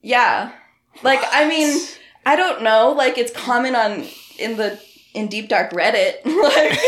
[0.02, 0.52] Yeah.
[1.02, 1.80] Like I mean,
[2.26, 2.92] I don't know.
[2.92, 4.06] Like it's common on
[4.38, 4.80] in the
[5.14, 6.24] in deep dark Reddit.
[6.24, 6.78] like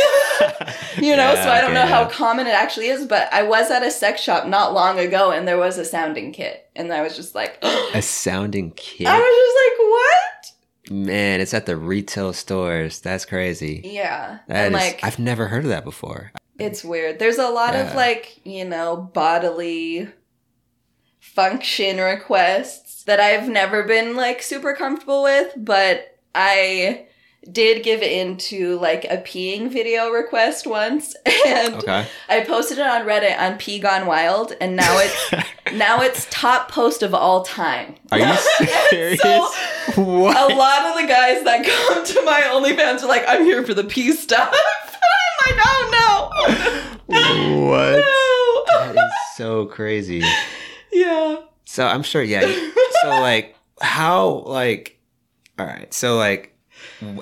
[1.02, 2.10] you know, Yeah, so I don't okay, know how yeah.
[2.10, 5.46] common it actually is, but I was at a sex shop not long ago and
[5.46, 7.58] there was a sounding kit and I was just like
[7.94, 9.06] A sounding kit.
[9.06, 13.00] I was just like, "What?" Man, it's at the retail stores.
[13.00, 13.82] That's crazy.
[13.84, 14.38] Yeah.
[14.48, 16.32] That and is- like I've never heard of that before.
[16.58, 17.18] it's weird.
[17.18, 20.08] There's a lot of like, you know, bodily
[21.34, 27.06] function requests that I've never been like super comfortable with, but I
[27.50, 31.16] did give in to like a peeing video request once
[31.46, 32.06] and Okay.
[32.28, 36.70] I posted it on Reddit on Pee Gone Wild and now it's now it's top
[36.70, 37.96] post of all time.
[38.12, 38.34] Are you
[38.90, 39.20] serious?
[39.20, 39.40] so
[39.96, 40.36] what?
[40.52, 43.74] a lot of the guys that come to my OnlyFans are like, I'm here for
[43.74, 44.54] the pee stuff.
[44.54, 45.02] And
[45.50, 46.30] I'm like, oh
[47.08, 47.66] no.
[47.66, 47.96] what?
[47.96, 48.94] No.
[48.94, 50.22] That is so crazy.
[50.92, 51.36] Yeah.
[51.64, 52.42] So I'm sure, yeah.
[53.02, 54.98] So like, how like,
[55.58, 55.92] all right.
[55.92, 56.56] So like,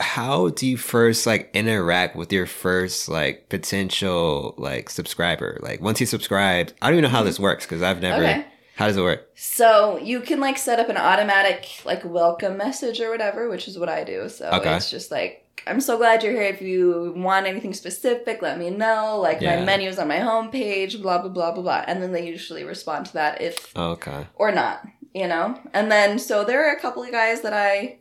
[0.01, 5.59] how do you first like interact with your first like potential like subscriber?
[5.63, 7.27] Like once you subscribe, I don't even know how mm-hmm.
[7.27, 8.23] this works because I've never.
[8.23, 8.47] Okay.
[8.81, 9.29] How does it work?
[9.35, 13.79] So you can like set up an automatic like welcome message or whatever, which is
[13.79, 14.27] what I do.
[14.31, 14.75] So Okay.
[14.75, 16.45] it's just like I'm so glad you're here.
[16.45, 19.21] If you want anything specific, let me know.
[19.21, 19.57] Like Yeah.
[19.57, 21.85] my menu's on my homepage, blah blah blah blah blah.
[21.87, 24.27] And then they usually respond to that if Okay.
[24.37, 24.81] or not,
[25.13, 25.61] you know?
[25.75, 27.99] And then so there are a couple of guys that I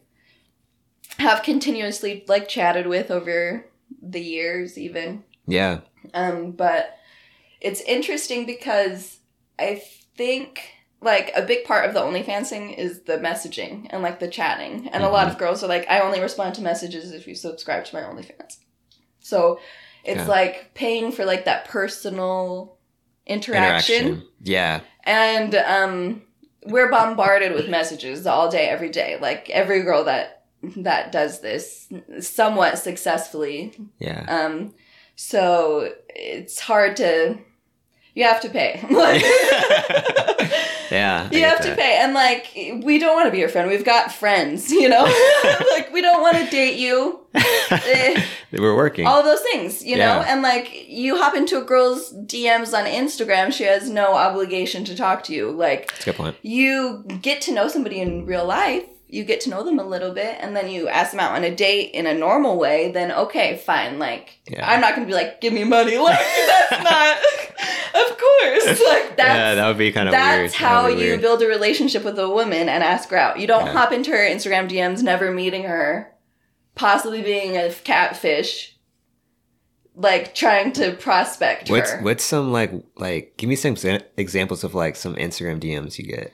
[1.17, 3.65] have continuously like chatted with over
[4.01, 5.25] the years even.
[5.45, 5.79] Yeah.
[6.13, 6.95] Um, but
[7.59, 9.17] it's interesting because
[9.59, 9.83] I
[10.19, 10.49] think
[11.01, 14.89] like a big part of the OnlyFans thing is the messaging and like the chatting.
[14.91, 15.31] And a lot Mm-hmm.
[15.31, 18.57] of girls are like, I only respond to messages if you subscribe to my OnlyFans.
[19.19, 19.59] So
[20.03, 20.27] it's Yeah.
[20.39, 22.77] like paying for like that personal
[23.25, 24.23] interaction.
[24.43, 24.81] Yeah.
[25.05, 26.23] And um
[26.65, 29.17] we're bombarded with messages all day, every day.
[29.21, 30.43] Like every girl that
[30.89, 31.87] that does this
[32.19, 34.25] somewhat successfully Yeah.
[34.27, 34.73] um,
[35.15, 37.39] so it's hard to.
[38.19, 38.81] You have to pay.
[40.91, 41.29] Yeah.
[41.31, 41.77] You have to that.
[41.77, 42.47] pay, and like
[42.83, 43.69] we don't want to be your friend.
[43.69, 45.03] We've got friends, you know.
[45.75, 47.19] like we don't want to date you.
[47.35, 49.05] Eh, We're working.
[49.05, 50.23] All those things, you know.
[50.27, 54.95] And like you hop into a girl's DMs on Instagram, she has no obligation to
[54.95, 55.51] talk to you.
[55.51, 56.35] Like That's a good point.
[56.41, 60.13] you get to know somebody in real life you get to know them a little
[60.13, 63.11] bit and then you ask them out on a date in a normal way then
[63.11, 64.69] okay fine like Yeah.
[64.71, 67.17] i'm not gonna be like give me money like that's not
[68.05, 70.23] of course like that's yeah, that would be kind of weird.
[70.23, 71.21] that's That how you weird.
[71.21, 73.73] build a relationship with a woman and ask her out you don't Yeah.
[73.73, 76.13] hop into her instagram dms never meeting her
[76.75, 78.75] possibly being a catfish
[79.95, 83.75] like trying to prospect What's her what's some like like give me some
[84.17, 86.31] examples of like some Instagram DMs you get.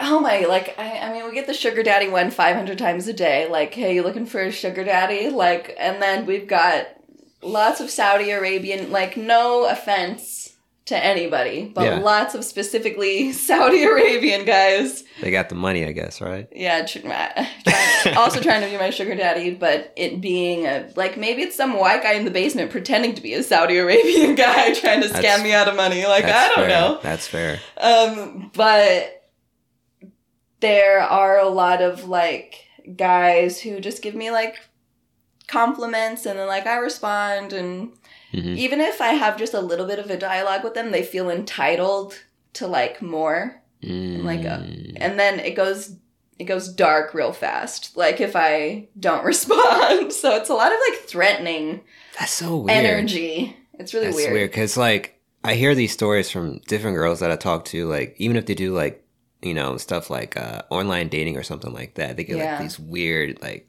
[0.00, 3.12] Oh my, like, I, I mean, we get the sugar daddy one 500 times a
[3.12, 3.48] day.
[3.48, 5.28] Like, hey, you looking for a sugar daddy?
[5.30, 6.86] Like, and then we've got
[7.42, 10.54] lots of Saudi Arabian, like, no offense
[10.86, 11.98] to anybody, but Yeah.
[11.98, 15.04] lots of specifically Saudi Arabian guys.
[15.20, 16.48] They got the money, I guess, right?
[16.50, 21.18] Yeah, tr- trying, also trying to be my sugar daddy, but it being a, like,
[21.18, 24.72] maybe it's some white guy in the basement pretending to be a Saudi Arabian guy
[24.74, 26.06] trying to scam That's- me out of money.
[26.06, 26.68] Like, I don't fair.
[26.68, 27.00] know.
[27.02, 27.58] That's fair.
[27.76, 29.17] Um, but
[30.60, 32.64] there are a lot of like
[32.96, 34.56] guys who just give me like
[35.46, 37.92] compliments and then like I respond and
[38.34, 38.56] Mhm.
[38.58, 41.30] even if I have just a little bit of a dialogue with them, they feel
[41.30, 42.18] entitled
[42.54, 43.62] to like more.
[43.80, 44.94] like a- Mm.
[44.96, 45.94] And then it goes
[46.38, 47.96] it goes dark real fast.
[47.96, 50.12] Like if I don't respond.
[50.12, 51.80] so it's a lot of like threatening
[52.18, 52.70] That's so weird.
[52.76, 53.56] energy.
[53.78, 54.32] It's really That's weird.
[54.32, 57.86] weird because like I hear these stories from different girls that I talk to.
[57.86, 59.04] Like even if they do like
[59.42, 62.52] you know stuff like uh, online dating or something like that, they get Yeah.
[62.52, 63.68] like these weird like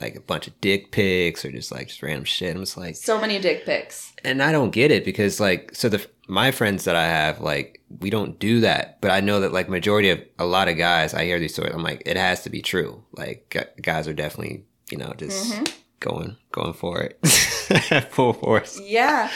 [0.00, 2.54] like a bunch of dick pics or just like just random shit.
[2.56, 4.12] I'm just like, So many dick pics.
[4.24, 7.80] and I don't get it because like so the my friends that I have like
[8.00, 11.14] we don't do that, but I know that like majority of a lot of guys
[11.14, 11.72] I hear these stories.
[11.74, 13.04] I'm like, it has to be true.
[13.12, 15.72] Like guys are definitely you know just Mhm.
[16.00, 17.24] going going for it
[18.10, 18.80] full force.
[18.80, 19.30] Yeah.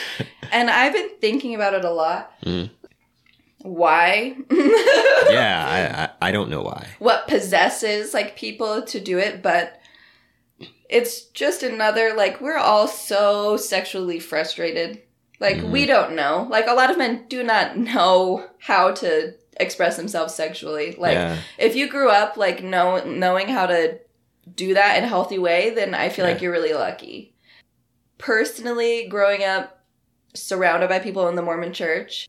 [0.51, 2.33] and I've been thinking about it a lot.
[2.43, 2.71] Mm.
[3.63, 6.87] Why yeah, I, I I don't know why.
[6.99, 9.81] what possesses like people to do it, but
[10.89, 15.03] it's just another like we're all so sexually frustrated.
[15.41, 15.87] Like we mm-hmm.
[15.87, 16.47] don't know.
[16.51, 20.93] Like a lot of men do not know how to express themselves sexually.
[20.93, 23.99] Like yeah, if you grew up like know knowing how to
[24.55, 27.35] do that in a healthy way, then I feel like you're really lucky.
[28.19, 29.85] Personally, growing up
[30.35, 32.29] surrounded by people in the Mormon church,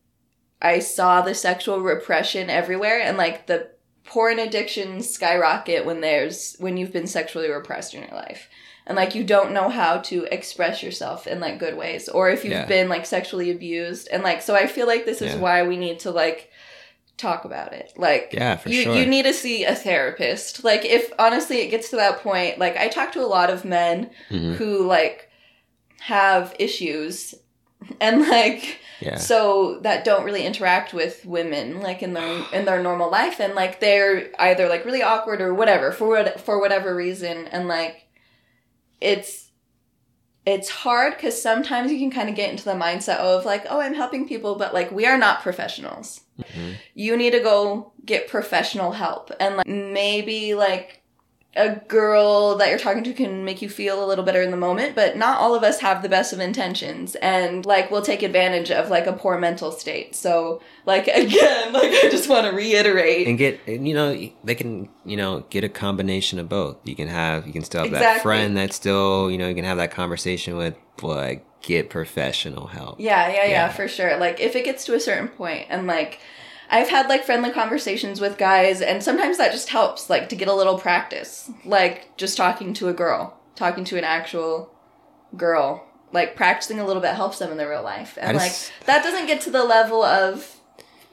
[0.62, 3.70] I saw the sexual repression everywhere and like the
[4.04, 8.48] porn addiction skyrocket when there's when you've been sexually repressed in your life.
[8.86, 12.42] And like you don't know how to express yourself in like good ways or if
[12.44, 12.66] you've Yeah.
[12.66, 15.40] been like sexually abused and like so I feel like this is Yeah.
[15.40, 16.50] why we need to like
[17.16, 17.92] talk about it.
[17.96, 18.96] Like yeah, for you sure.
[18.96, 20.64] you need to see a therapist.
[20.64, 23.64] Like if honestly it gets to that point, like I talk to a lot of
[23.64, 24.56] men Mhm.
[24.56, 25.28] who like
[26.00, 27.34] have issues
[28.00, 32.82] and like Yeah, so that don't really interact with women like in their in their
[32.82, 33.40] normal life.
[33.40, 37.46] And like they're either like really awkward or whatever for what for whatever reason.
[37.48, 38.06] And like
[39.00, 39.50] it's
[40.46, 43.78] it's hard because sometimes you can kind of get into the mindset of like oh
[43.78, 46.22] i'm helping people but like we are not professionals.
[46.38, 46.76] Mhm.
[46.94, 49.30] you need to go get professional help.
[49.38, 50.99] And like maybe like
[51.56, 54.56] a girl that you're talking to can make you feel a little better in the
[54.56, 58.22] moment but not all of us have the best of intentions and like we'll take
[58.22, 62.52] advantage of like a poor mental state so like again like i just want to
[62.52, 66.76] reiterate and get and, you know they can you know get a combination of both.
[66.84, 69.64] You can have you can still have that friend that's still you know you can
[69.64, 73.00] have that conversation with, but get professional help.
[73.00, 73.68] Yeah, yeah, yeah, Yeah.
[73.68, 74.16] for sure.
[74.18, 76.20] Like if it gets to a certain point and like
[76.70, 80.48] I've had like friendly conversations with guys and sometimes that just helps like to get
[80.48, 81.50] a little practice.
[81.64, 84.70] Like just talking to a girl, talking to an actual
[85.36, 85.84] girl.
[86.12, 88.16] Like practicing a little bit helps them in their real life.
[88.20, 88.52] And I like
[88.86, 90.56] that doesn't get to the level of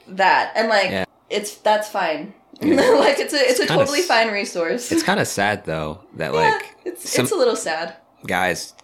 [0.06, 0.52] that.
[0.56, 1.04] And like Yeah.
[1.30, 2.34] it's that's fine.
[2.60, 2.74] Yeah.
[2.98, 4.90] like it's a it's, It's a totally s- fine resource.
[4.90, 7.94] It's kind of sad though that yeah, like it's some- it's a little sad.
[8.26, 8.74] guys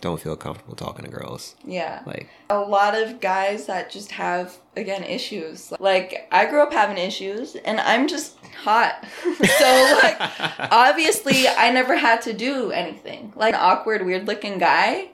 [0.00, 1.54] don't feel comfortable talking to girls.
[1.64, 2.02] Yeah.
[2.06, 6.96] Like a lot of guys that just have again issues like i grew up having
[6.96, 9.04] issues and i'm just hot
[9.58, 10.16] so like
[10.72, 15.08] obviously i never had to do anything like an awkward weird looking guy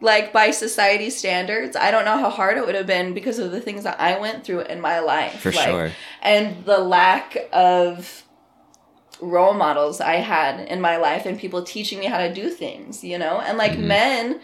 [0.00, 3.52] like by society standards i don't know how hard it would have been because of
[3.52, 5.90] the things that i went through in my life for Like, sure.
[6.20, 8.23] and the lack of
[9.20, 13.04] role models I had in my life and people teaching me how to do things,
[13.04, 13.40] you know?
[13.40, 13.78] And like Mhm.
[13.84, 14.40] men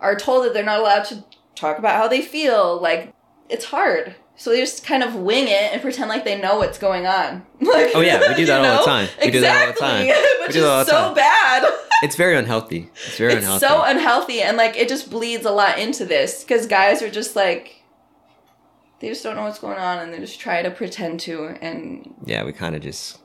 [0.00, 2.80] are told that they're not allowed to talk about how they feel.
[2.80, 3.12] Like
[3.48, 4.14] it's hard.
[4.36, 7.46] So they just kind of wing it and pretend like they know what's going on.
[7.60, 9.08] Like Oh, yeah, we do that all the time.
[9.24, 10.24] We do that all the Exactly, time.
[10.40, 11.14] Which do that is so time.
[11.14, 11.72] bad.
[12.02, 12.90] It's very unhealthy.
[13.06, 13.66] It's very it's unhealthy.
[13.66, 17.36] so unhealthy and like it just bleeds a lot into this because guys are just
[17.36, 17.82] like
[19.00, 22.14] they just don't know what's going on and they just try to pretend to and
[22.26, 23.18] yeah, we kind of just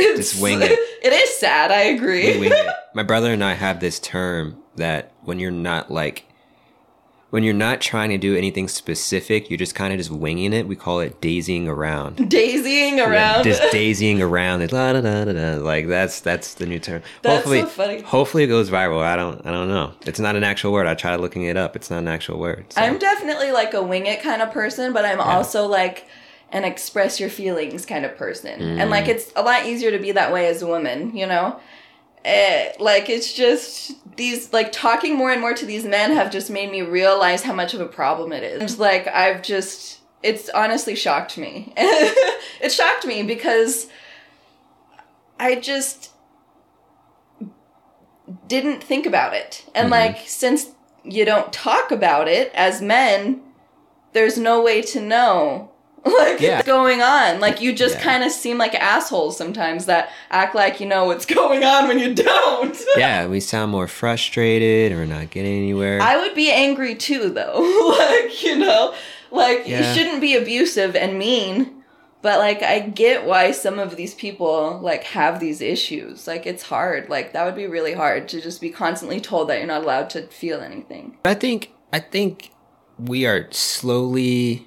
[0.00, 0.70] it's, wing it.
[1.02, 2.74] it is sad i agree we wing it.
[2.94, 6.26] My brother and I have this term that when you're not like
[7.30, 10.66] when you're not trying to do anything specific, you're just kind of just winging it.
[10.66, 12.16] We call it daisying around.
[12.16, 14.62] daisying Yeah, around just daisying around.
[14.62, 15.62] It's la da da da da.
[15.62, 17.02] Like that's that's the new term.
[17.22, 18.00] That's hopefully, so funny.
[18.02, 19.00] hopefully it goes viral.
[19.04, 19.92] I don't I don't know.
[20.04, 20.88] It's not an actual word.
[20.88, 21.76] I tried looking it up.
[21.76, 22.72] It's not an actual word.
[22.72, 26.06] so- i'm definitely like a wing it kind of person but i'm also like
[26.52, 29.08] an express your feelings kind of person and like Mm.
[29.08, 31.58] it's a lot easier to be that way as a woman you know
[32.22, 36.50] Eh, like it's just these like talking more and more to these men have just
[36.50, 38.60] made me realize how much of a problem it is.
[38.60, 41.72] And, like I've just it's honestly shocked me.
[41.78, 43.86] it shocked me because
[45.38, 46.10] I just
[48.46, 49.64] didn't think about it.
[49.74, 49.90] And Mhm.
[49.92, 50.66] like since
[51.04, 53.40] you don't talk about it as men,
[54.12, 55.69] there's no way to know
[56.18, 56.56] like Yeah.
[56.56, 57.40] what's going on.
[57.40, 58.02] Like you just Yeah.
[58.02, 61.98] kind of seem like assholes sometimes that act like you know what's going on when
[61.98, 62.76] you don't.
[62.96, 66.00] yeah, we sound more frustrated or not getting anywhere.
[66.00, 67.94] I would be angry too though.
[67.98, 68.94] like, you know,
[69.30, 71.76] like you shouldn't be abusive and mean.
[72.22, 76.26] But like I get why some of these people like have these issues.
[76.26, 77.08] Like it's hard.
[77.08, 80.10] Like that would be really hard to just be constantly told that you're not allowed
[80.10, 81.16] to feel anything.
[81.24, 82.50] I think I think
[82.98, 84.66] we are slowly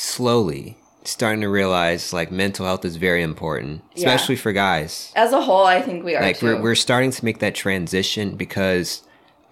[0.00, 4.08] slowly starting to realize like mental health is very important, Yeah.
[4.08, 5.12] especially for guys.
[5.16, 6.46] As a whole, I think we are Like too.
[6.46, 9.02] we're we're starting to make that transition because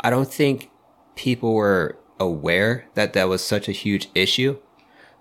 [0.01, 0.71] I don't think
[1.17, 4.57] people were aware that that was such a huge issue.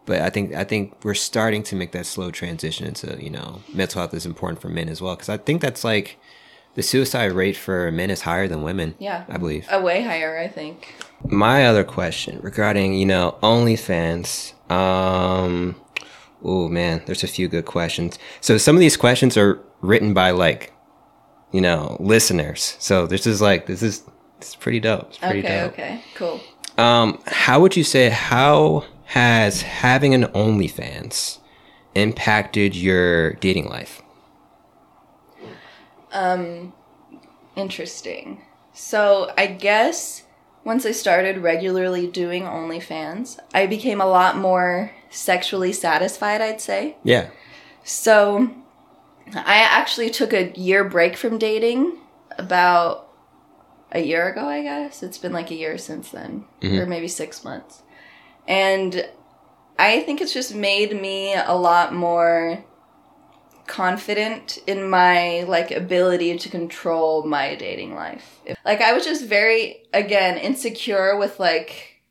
[0.05, 3.61] But I think I think we're starting to make that slow transition into you know
[3.73, 6.17] mental health is important for men as well because I think that's like
[6.75, 8.95] the suicide rate for men is higher than women.
[8.99, 9.25] Yeah.
[9.27, 9.65] I believe.
[9.69, 10.93] a way higher, I think.
[11.25, 14.53] My other question regarding, you know, OnlyFans.
[14.71, 15.75] Um,
[16.43, 18.17] oh man, there's a few good questions.
[18.41, 20.73] So some of these questions are written by like,
[21.51, 22.75] you know, listeners.
[22.79, 24.03] So this is like this is
[24.37, 25.09] it's pretty dope.
[25.09, 25.73] It's pretty Okay, dope.
[25.73, 26.39] okay, cool.
[26.77, 31.39] Um, how would you say how has having an OnlyFans
[31.95, 34.01] impacted your dating life?
[36.11, 36.73] Um,
[37.55, 38.41] interesting.
[38.73, 40.23] So I guess
[40.67, 46.97] once I started regularly doing OnlyFans, I became a lot more sexually satisfied, I'd say.
[47.05, 47.29] Yeah.
[47.85, 48.53] So
[49.33, 51.97] I actually took a year break from dating
[52.37, 53.07] about
[53.93, 55.01] a year ago, I guess.
[55.03, 56.79] It's been like a year since then, mm-hmm.
[56.79, 57.83] or maybe six months.
[58.45, 59.09] And
[59.79, 62.65] I think it's just made me a lot more
[63.67, 68.39] confident in my like ability to control my dating life.
[68.65, 72.01] Like I was just very again insecure with like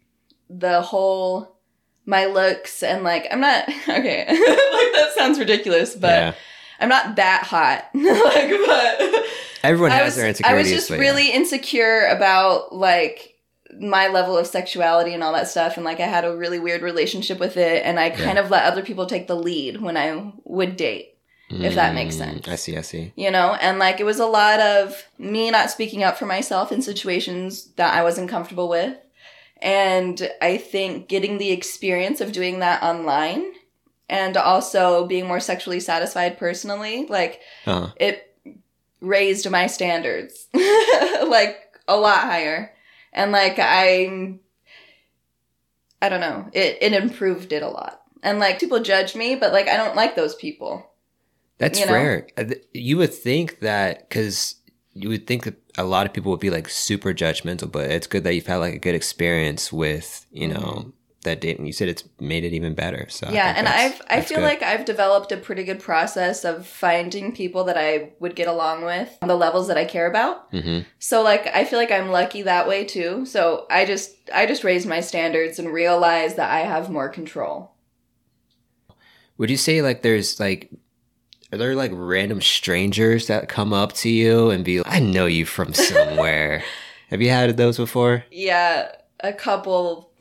[0.49, 1.57] the whole
[2.05, 4.27] my looks and like I'm not okay.
[4.29, 6.35] like that sounds ridiculous, but yeah.
[6.79, 7.89] I'm not that hot.
[7.95, 9.25] like but
[9.63, 10.65] Everyone I has was their I insecurities.
[10.65, 11.01] was just but yeah.
[11.01, 13.35] really insecure about like
[13.81, 16.83] my level of sexuality and all that stuff and like I had a really weird
[16.83, 20.33] relationship with it and I kind of let other people take the lead when I
[20.45, 21.16] would date
[21.49, 22.49] if that makes Mm, sense.
[22.49, 22.77] I see.
[22.77, 23.13] I see.
[23.17, 26.73] you know and like it was a lot of me not speaking up for myself
[26.73, 28.97] in situations that i wasn't comfortable with
[29.63, 33.45] and i think getting the experience of doing that online
[34.09, 38.35] and also being more sexually satisfied personally like Uh, it
[39.01, 42.73] raised my standards like a lot higher
[43.13, 44.35] and like i
[46.03, 49.53] i don't know it it improved it a lot and like people judge me but
[49.53, 50.91] like i don't like those people
[51.59, 51.93] That's You know?
[51.93, 52.27] rare.
[52.37, 54.57] Uh, You would think that because
[54.93, 58.07] you would think that a lot of people would be like super judgmental, but it's
[58.07, 60.93] good that you've had like a good experience with you know
[61.23, 63.07] that date, and you said it's made it even better.
[63.11, 64.45] So yeah and i've i feel good.
[64.45, 68.85] like i've developed a pretty good process of finding people that i would get along
[68.85, 70.85] with on the levels that i care about Mhm.
[71.01, 74.63] so like i feel like i'm lucky that way too so i just i just
[74.63, 77.73] raised my standards and realized that i have more control
[79.39, 80.71] Would you say like there's like
[81.53, 85.27] are there like random strangers that come up to you and be like, I know
[85.27, 86.63] you from somewhere?
[87.09, 88.25] Have you had those before?
[88.31, 88.91] yeah
[89.21, 90.11] a couple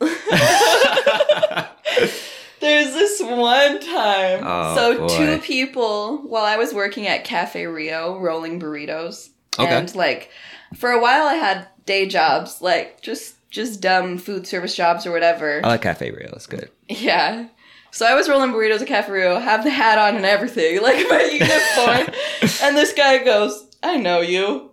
[2.60, 4.40] There's this one time.
[4.42, 5.16] Oh, so boy.
[5.16, 9.28] two people while I was working at Cafe Rio rolling burritos.
[9.58, 9.72] Okay.
[9.72, 10.30] And like
[10.74, 15.12] for a while I had day jobs, like just just dumb food service jobs or
[15.12, 15.60] whatever.
[15.64, 16.32] I like Cafe Rio.
[16.34, 16.70] It's good.
[16.88, 17.46] Yeah.
[17.96, 21.08] So I was rolling burritos at Cafe Rio, have the hat on and everything, like
[21.08, 22.14] my uniform.
[22.62, 24.70] and this guy goes, I know you.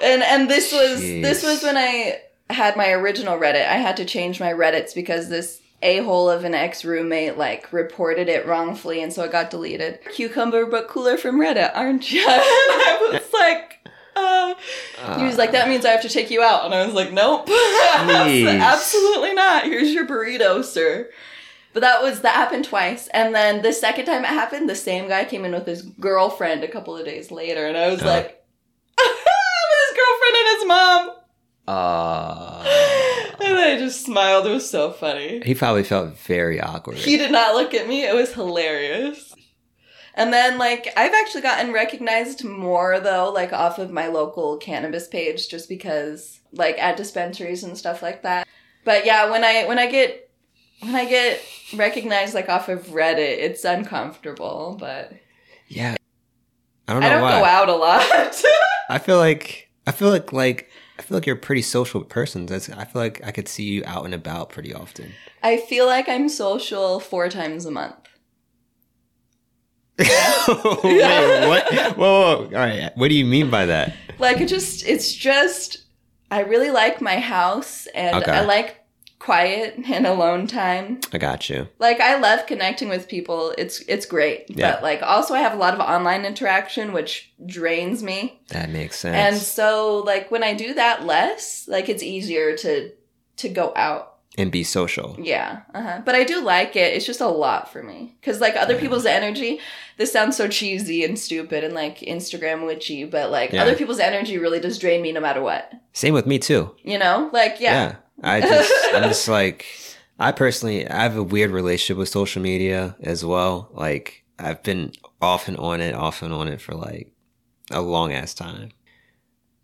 [0.00, 3.66] And and this was this was when I had my original Reddit.
[3.66, 8.46] I had to change my Reddits because this a-hole of an ex-roommate like reported it
[8.46, 9.98] wrongfully and so it got deleted.
[10.14, 12.20] Cucumber but cooler from Reddit, aren't you?
[12.28, 13.80] and I was like
[14.14, 14.54] uh,
[15.18, 16.64] he was like, that means I have to take you out.
[16.64, 17.48] And I was like, nope.
[18.60, 19.64] Absolutely not.
[19.64, 21.10] Here's your burrito, sir.
[21.72, 23.08] But that was that happened twice.
[23.08, 26.64] And then the second time it happened, the same guy came in with his girlfriend
[26.64, 27.66] a couple of days later.
[27.66, 28.06] And I was Uh.
[28.06, 28.44] like,
[28.98, 31.10] his girlfriend and his mom.
[31.68, 32.64] Uh,
[33.42, 34.46] And I just smiled.
[34.46, 35.40] It was so funny.
[35.44, 36.96] he probably felt very awkward.
[36.98, 38.02] He did not look at me.
[38.04, 39.32] It was hilarious.
[40.14, 45.06] And then, like, I've actually gotten recognized more, though, like, off of my local cannabis
[45.06, 48.46] page, just because, like, at dispensaries and stuff like that.
[48.84, 50.29] But yeah, when I when I get
[50.80, 51.40] when I get
[51.74, 54.76] recognized like off of Reddit, it's uncomfortable.
[54.78, 55.12] But
[55.68, 55.96] yeah.
[56.88, 57.38] I don't know I don't why.
[57.38, 58.42] go out a lot.
[58.90, 60.68] I feel like I feel like like
[60.98, 62.46] I feel like you're a pretty social person.
[62.46, 65.12] That's I feel like I could see you out and about pretty often.
[65.42, 67.94] I feel like I'm social four times a month.
[69.98, 71.72] Wait, what?
[71.96, 72.90] Whoa, whoa, all right.
[72.96, 73.94] What do you mean by that?
[74.18, 75.84] Like it just it's just
[76.30, 78.32] I really like my house and Okay.
[78.32, 78.79] I like
[79.20, 80.98] quiet and alone time.
[81.12, 81.68] I got you.
[81.78, 83.54] Like I love connecting with people.
[83.56, 84.46] It's it's great.
[84.48, 84.72] Yeah.
[84.72, 88.40] But like also I have a lot of online interaction which drains me.
[88.48, 89.14] That makes sense.
[89.16, 92.90] And so like when I do that less, like it's easier to
[93.36, 94.06] to go out.
[94.38, 95.16] and be social.
[95.20, 95.62] Yeah.
[95.74, 96.00] Uh-huh.
[96.04, 96.94] But I do like it.
[96.94, 98.80] It's just a lot for me cuz like other Yeah.
[98.80, 99.60] people's energy,
[99.98, 103.62] this sounds so cheesy and stupid and like Instagram witchy, but like Yeah.
[103.62, 105.72] other people's energy really does drain me no matter what.
[105.92, 106.74] Same with me too.
[106.84, 107.28] You know?
[107.32, 107.96] Like yeah.
[108.22, 109.66] I just I'm just like
[110.18, 113.70] I personally I have a weird relationship with social media as well.
[113.72, 117.12] Like I've been off and on it, off and on it for like
[117.70, 118.70] a long ass time.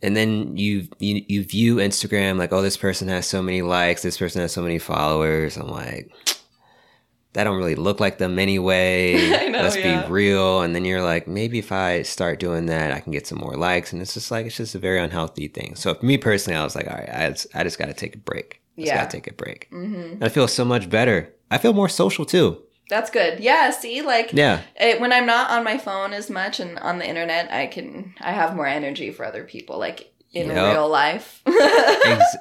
[0.02, 4.02] and then you, you you view Instagram like, oh, this person has so many likes,
[4.02, 5.56] this person has so many followers.
[5.56, 6.12] I'm like,
[7.36, 9.30] that don't really look like them anyway.
[9.56, 10.02] Know, Let's yeah.
[10.06, 10.60] be real.
[10.62, 13.56] And then you're like, maybe if I start doing that, I can get some more
[13.56, 13.92] likes.
[13.92, 15.76] And it's just like it's just a very unhealthy thing.
[15.76, 17.94] So for me personally, I was like, all right, I just, I just got to
[17.94, 18.60] take a break.
[18.76, 18.96] I just Yeah.
[19.02, 19.68] got to take a break.
[19.70, 21.32] hmm And I feel so much better.
[21.50, 22.62] I feel more social too.
[22.90, 23.40] That's good.
[23.40, 23.70] Yeah.
[23.70, 24.60] See, like Yeah.
[24.78, 28.14] it, when I'm not on my phone as much and on the internet, I can
[28.20, 30.72] I have more energy for other people, like in Yep.
[30.74, 31.42] real life.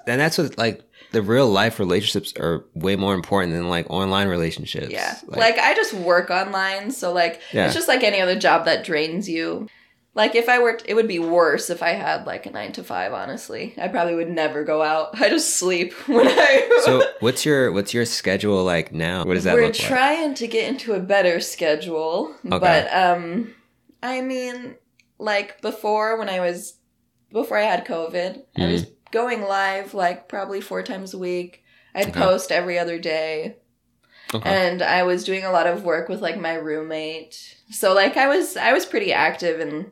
[0.07, 0.81] And that's what like
[1.16, 4.91] the real life relationships are way more important than like online relationships.
[4.91, 5.18] Yeah.
[5.26, 7.66] Like, I just work online, so like Yeah.
[7.66, 9.68] it's just like any other job that drains you.
[10.13, 12.84] Like if I worked it would be worse if I had like a 9 to
[12.84, 13.74] 5, honestly.
[13.78, 15.20] I probably would never go out.
[15.22, 19.26] I just sleep when I so what's your what's your schedule like now?
[19.26, 19.88] What does that We're look like?
[19.88, 22.59] trying to get into a better schedule, Okay.
[22.59, 23.53] but um
[24.03, 24.76] I mean
[25.18, 26.76] like before when I was
[27.32, 28.86] before I had COVID, I was
[29.20, 31.63] going live like probably 4 times a week.
[31.95, 32.20] I'd Okay.
[32.20, 33.57] post every other day.
[34.34, 34.49] Okay.
[34.49, 37.36] and I was doing a lot of work with like my roommate.
[37.72, 39.91] So like I was I was pretty active and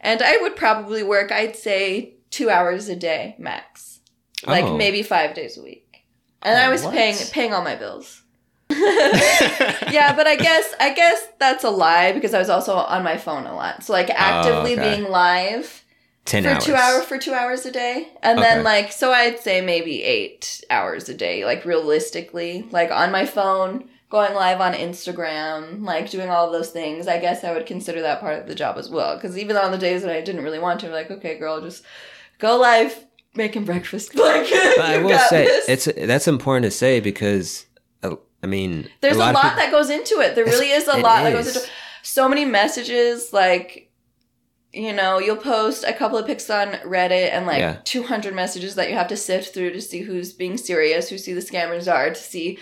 [0.00, 4.00] and I would probably work I'd say 2 hours a day max.
[4.46, 4.76] Like Oh.
[4.76, 6.06] maybe 5 days a week.
[6.42, 6.94] And Oh, I was what?
[6.94, 8.22] paying paying all my bills.
[8.70, 13.16] yeah, but I guess I guess that's a lie because I was also on my
[13.18, 13.84] phone a lot.
[13.84, 14.96] So like actively Oh, okay.
[14.96, 15.83] being live
[16.24, 16.64] Ten for hours.
[16.64, 18.48] two hours for two hours a day and Okay.
[18.48, 23.26] then like so i'd say maybe eight hours a day like realistically like on my
[23.26, 27.66] phone going live on instagram like doing all of those things i guess i would
[27.66, 30.20] consider that part of the job as well because even on the days that i
[30.20, 31.84] didn't really want to like okay girl just
[32.38, 33.04] go live
[33.34, 35.68] making breakfast like But I will say this.
[35.68, 37.66] it's that's important to say because
[38.02, 40.86] uh, I mean there's a lot, of peop- that goes into it there really is
[40.88, 41.56] a it lot that goes is.
[41.56, 41.68] into
[42.02, 43.90] so many messages like
[44.74, 47.76] you know you'll post a couple of pics on reddit and like Yeah.
[47.84, 51.32] 200 messages that you have to sift through to see who's being serious who see
[51.32, 52.58] the scammers are to see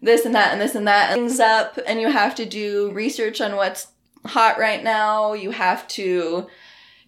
[0.00, 2.90] this and that and this and that and things up and you have to do
[2.92, 3.88] research on what's
[4.26, 6.46] hot right now you have to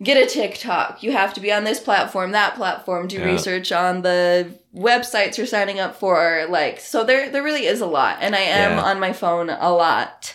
[0.02, 3.24] get a tiktok you have to be on this platform that platform do Yeah.
[3.26, 7.86] research on the websites you're signing up for like so there there really is a
[7.86, 8.82] lot and i am Yeah.
[8.84, 10.34] on my phone a lot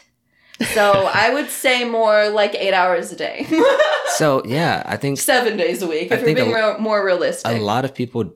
[0.73, 3.45] so i would say more like eight hours a day
[4.17, 7.51] So yeah, I think seven days a week I if we're being a- more realistic
[7.51, 8.31] a lot of people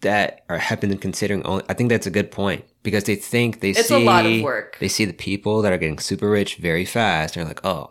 [0.00, 3.60] that are have been considering only I think that's a good point because they think
[3.60, 6.30] they it's see a lot of work they see the people that are getting super
[6.30, 7.90] rich very fast and they're like, "Oh,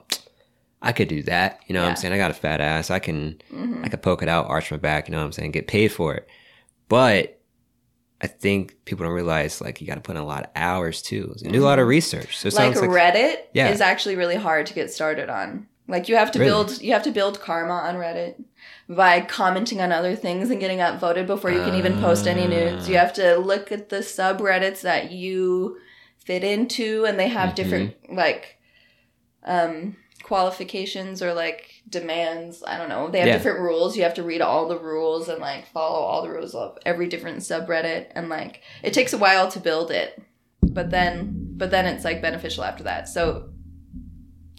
[0.82, 2.14] I could do that." You know what I'm saying?
[2.14, 2.90] I got a fat ass.
[2.90, 3.86] I can Mhm.
[3.86, 5.52] I could poke it out, arch my back, you know what I'm saying?
[5.52, 6.28] Get paid for it.
[6.90, 7.37] But
[8.20, 11.02] I think people don't realize like you got to put in a lot of hours
[11.02, 12.38] too and do a lot of research.
[12.38, 12.58] So Mm-hmm.
[12.58, 13.70] like like reddit Yeah.
[13.70, 16.50] is actually really hard to get started on like you have to Really?
[16.52, 18.44] build you have to build karma on reddit
[18.90, 22.90] by commenting on other things and getting upvoted before you can even post any nudes
[22.90, 25.78] you have to look at the subreddits that you
[26.26, 27.56] fit into and they have Mhm.
[27.56, 28.58] different like
[29.44, 29.96] um
[30.28, 32.64] qualifications or like demands.
[32.66, 33.08] I don't know.
[33.10, 33.38] They have Yeah.
[33.38, 33.96] different rules.
[33.98, 37.08] You have to read all the rules and like follow all the rules of every
[37.08, 38.08] different subreddit.
[38.16, 40.22] And like it takes a while to build it
[40.62, 43.08] but then but then it's like beneficial after that.
[43.08, 43.50] So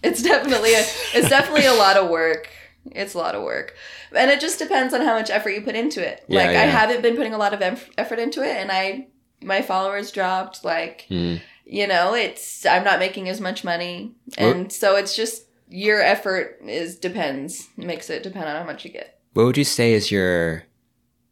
[0.03, 0.81] it's definitely a
[1.15, 2.49] it's definitely a lot of work.
[2.91, 3.75] It's a lot of work.
[4.15, 6.25] And it just depends on how much effort you put into it.
[6.29, 9.07] Yeah, like i haven't been putting a lot of eff- effort into it and i
[9.43, 11.41] my followers dropped like Mm.
[11.65, 14.15] you know it's i'm not making as much money.
[14.39, 18.91] And so it's just your effort is depends makes it depend on how much you
[18.91, 20.65] get what would you say is your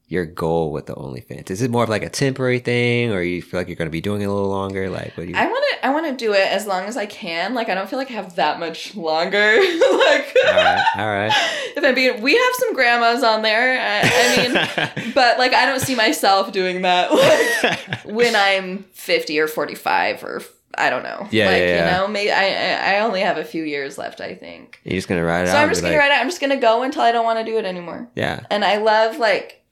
[0.08, 1.50] your goal with the OnlyFans?
[1.50, 3.92] Is it more of like a temporary thing, or you feel like you're going to
[3.92, 4.88] be doing it a little longer?
[4.88, 5.36] Like, what do you?
[5.36, 7.74] i want to i want to do it as long as i can like i
[7.74, 11.32] don't feel like i have that much longer like all right, all right.
[11.76, 15.66] if i'm being we have some grandmas on there i, I mean but like i
[15.66, 20.42] don't see myself doing that like when i'm 50 or 45 or
[20.74, 21.26] I don't know.
[21.30, 21.84] Yeah, like yeah, yeah.
[21.84, 24.20] you know, maybe I I only have a few years left.
[24.20, 24.80] I think.
[24.84, 25.62] you're just gonna ride it So out.
[25.62, 26.20] I'm just gonna like, write it.
[26.20, 28.08] I'm just gonna go until I don't want to do it anymore.
[28.14, 28.44] Yeah.
[28.50, 29.64] And I love like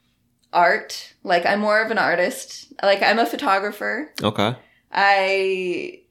[0.51, 1.13] art.
[1.23, 2.73] Like I'm more of an artist.
[2.81, 4.11] Like I'm a photographer.
[4.23, 4.55] Okay.
[4.91, 6.01] I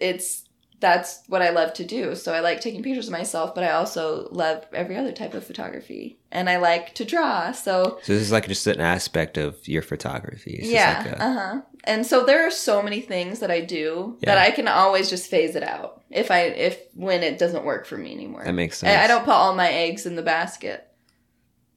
[0.00, 0.44] it's
[0.80, 2.14] that's what I love to do.
[2.14, 5.44] So I like taking pictures of myself, but I also love every other type of
[5.44, 6.20] photography.
[6.30, 7.52] And I like to draw.
[7.52, 10.58] So So this is like just an aspect of your photography.
[10.60, 11.02] It's yeah.
[11.04, 11.60] Like a, uh-huh.
[11.84, 14.34] And so there are so many things that I do Yeah.
[14.34, 17.86] that I can always just phase it out if I if when it doesn't work
[17.86, 18.44] for me anymore.
[18.44, 18.96] that makes sense.
[18.96, 20.86] I, I don't put all my eggs in the basket.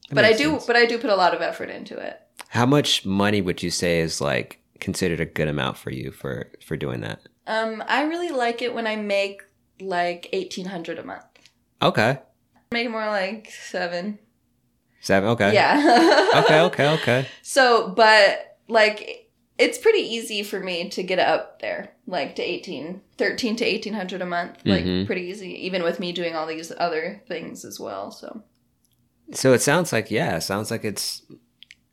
[0.10, 0.66] That but I do sense.
[0.66, 2.20] but I do put a lot of effort into it.
[2.50, 6.52] How much money would you say is like considered a good amount for you for
[6.66, 7.22] for doing that?
[7.48, 9.44] Um I really like it when I make
[9.80, 11.24] like 1800 a month.
[11.82, 12.20] Okay.
[12.72, 14.20] Make more like 7.
[15.02, 15.30] Seven.
[15.32, 15.54] Okay.
[15.54, 16.30] Yeah.
[16.44, 16.60] okay.
[16.62, 16.88] Okay.
[16.90, 17.28] Okay.
[17.42, 19.21] So, but like
[19.62, 24.22] it's pretty easy for me to get up there, like to 18, 13 to 1800
[24.22, 24.58] a month.
[24.66, 25.06] Like Mhm.
[25.06, 28.12] pretty easy, even with me doing all these other things as well.
[28.12, 28.44] So,
[29.34, 31.22] So it sounds like yeah, it sounds like it's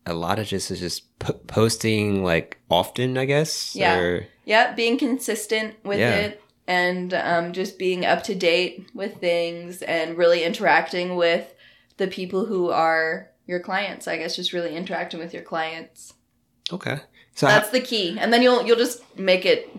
[0.07, 3.77] a lot of just is just p- posting like often, I guess.
[3.77, 3.99] Yeah.
[3.99, 6.16] Or, yeah, being consistent with Yeah.
[6.16, 11.55] it and um, just being up to date with things and really interacting with
[11.99, 14.09] the people who are your clients.
[14.09, 16.14] I guess just really interacting with your clients.
[16.73, 16.99] okay.
[17.39, 18.18] So That's the key.
[18.18, 19.70] And then you'll you'll just make it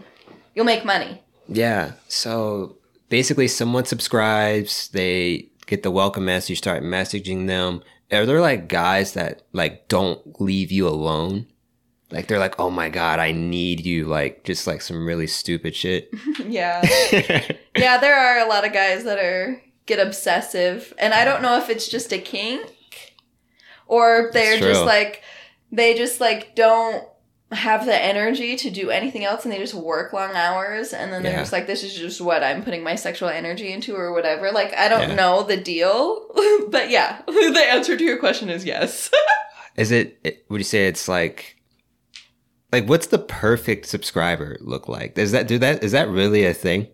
[0.56, 1.22] you'll make money.
[1.50, 1.92] yeah.
[2.08, 2.78] So
[3.10, 7.84] basically, someone subscribes, they get the welcome message, you start messaging them.
[8.14, 11.48] Are there like guys that like don't leave you alone?
[12.12, 14.06] Like they're like, oh my god, I need you.
[14.06, 16.10] Like just like some really stupid shit.
[16.48, 16.80] yeah.
[17.76, 21.58] Yeah, there are a lot of guys that are get obsessive, and I don't know
[21.58, 23.18] if it's just a kink
[23.86, 25.24] or they're just like
[25.74, 27.04] they just like don't
[27.52, 31.24] have the energy to do anything else and they just work long hours and then
[31.24, 34.52] they're just like this is just what I'm putting my sexual energy into or whatever.
[34.52, 35.16] Like I don't Yeah.
[35.16, 36.28] know the deal,
[36.70, 39.10] but yeah, the answer to your question is yes.
[39.76, 40.20] Is it?
[40.24, 41.56] it- Would you say it's like,
[42.72, 45.18] like what's the perfect subscriber look like?
[45.18, 45.84] Is that do that?
[45.84, 46.88] Is that really a thing?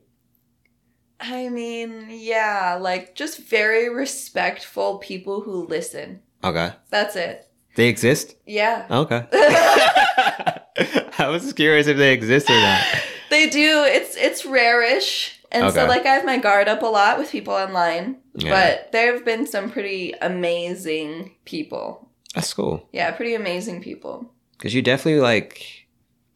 [1.19, 6.21] I mean, yeah, like just very respectful people who listen.
[6.43, 7.44] Okay, That's it.
[7.75, 8.35] They exist.
[8.45, 8.85] Yeah.
[8.89, 9.25] Okay.
[11.17, 12.83] I was curious if they exist or not.
[13.29, 13.83] They do.
[13.87, 15.31] It's it's rarish.
[15.51, 18.17] And so like I have my guard up a lot with people online.
[18.33, 18.51] Yeah.
[18.51, 22.09] But there have been some pretty amazing people.
[22.33, 24.29] That's cool Yeah, pretty amazing people.
[24.57, 25.63] because you definitely like.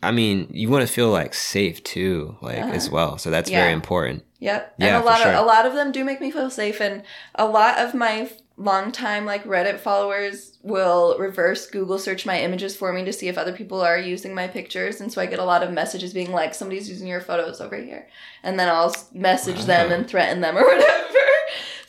[0.02, 2.72] I mean, you want to feel like safe too, like Uh-huh.
[2.72, 3.18] as well.
[3.18, 3.60] So that's Yeah.
[3.60, 4.24] very important.
[4.40, 4.76] Yep.
[4.78, 5.34] Yeah, and a lot sure.
[5.34, 7.04] of a lot of them do make me feel safe and
[7.36, 8.30] a lot of my
[8.60, 13.38] longtime like Reddit followers will reverse Google search my images for me to see if
[13.38, 15.00] other people are using my pictures.
[15.00, 17.78] And so I get a lot of messages being like somebody's using your photos over
[17.78, 18.08] here.
[18.44, 21.18] And then I'll message them and threaten them or whatever.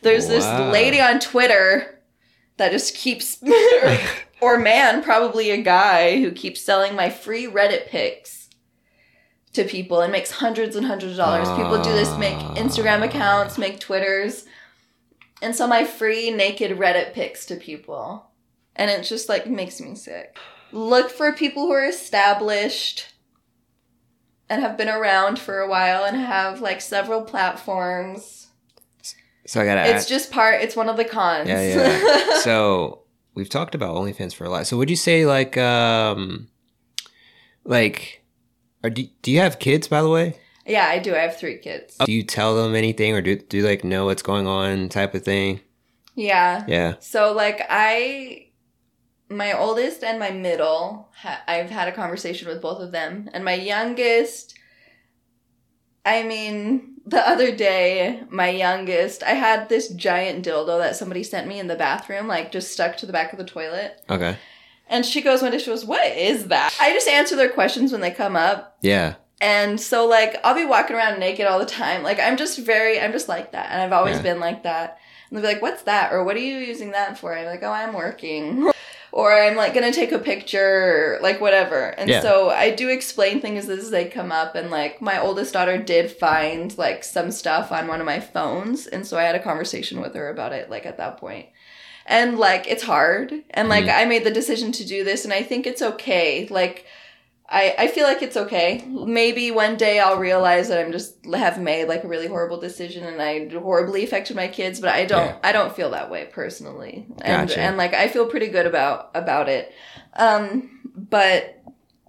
[0.02, 2.00] There's this lady on Twitter
[2.56, 3.98] that just keeps or,
[4.40, 8.48] or man, probably a guy who keeps selling my free Reddit pics
[9.54, 11.48] to people and makes hundreds and hundreds of dollars.
[11.50, 14.46] People do this, make Instagram accounts, make Twitters,
[15.42, 18.26] and so my free naked Reddit pics to people.
[18.76, 20.36] And it just like makes me sick.
[20.72, 23.12] Look for people who are established
[24.48, 28.48] and have been around for a while and have like several platforms.
[29.46, 30.08] So I gotta It's ask.
[30.08, 31.48] just part, it's one of the cons.
[31.48, 32.38] Yeah, yeah.
[32.42, 33.02] so
[33.34, 34.66] we've talked about OnlyFans for a lot.
[34.66, 36.48] So would you say like um
[37.64, 38.22] like
[38.82, 40.38] are do, do you have kids by the way?
[40.70, 41.14] Yeah, I do.
[41.14, 41.96] I have three kids.
[42.04, 45.14] Do you tell them anything or do do you like know what's going on type
[45.14, 45.60] of thing?
[46.14, 46.64] Yeah.
[46.68, 46.94] Yeah.
[47.00, 48.46] So like I
[49.28, 53.44] my oldest and my middle ha- I've had a conversation with both of them and
[53.44, 54.54] my youngest
[56.04, 61.46] I mean the other day my youngest I had this giant dildo that somebody sent
[61.48, 64.36] me in the bathroom like just stuck to the back of the toilet Okay.
[64.88, 67.92] and she goes one day she goes what is that I just answer their questions
[67.92, 69.14] when they come up Yeah.
[69.40, 72.02] And so like I'll be walking around naked all the time.
[72.02, 73.70] Like I'm just very I'm just like that.
[73.70, 74.22] And I've always Yeah.
[74.22, 74.98] been like that.
[75.30, 76.12] And they'll be like, What's that?
[76.12, 77.36] Or what are you using that for?
[77.36, 78.70] I'm like, Oh, I'm working.
[79.12, 81.86] or I'm like gonna take a picture or like whatever.
[81.98, 82.20] And Yeah.
[82.20, 86.10] so I do explain things as they come up and like my oldest daughter did
[86.10, 90.00] find like some stuff on one of my phones and so I had a conversation
[90.00, 91.46] with her about it like at that point.
[92.06, 93.32] And like it's hard.
[93.50, 93.96] And like Mhm.
[94.00, 96.46] I made the decision to do this and I think it's okay.
[96.50, 96.84] Like
[97.52, 98.84] I, I feel like it's okay.
[98.86, 103.02] Maybe one day I'll realize that I'm just have made like a really horrible decision
[103.04, 105.38] and I horribly affected my kids, but I don't Yeah.
[105.42, 107.06] I don't feel that way personally.
[107.22, 107.60] And Gotcha.
[107.60, 109.72] and like I feel pretty good about about it.
[110.14, 111.60] Um but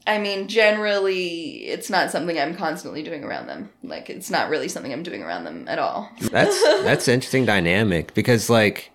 [0.05, 3.71] I mean generally it's not something I'm constantly doing around them.
[3.81, 6.07] Like it's not really something I'm doing around them at all.
[6.31, 8.91] That's that's interesting dynamic because like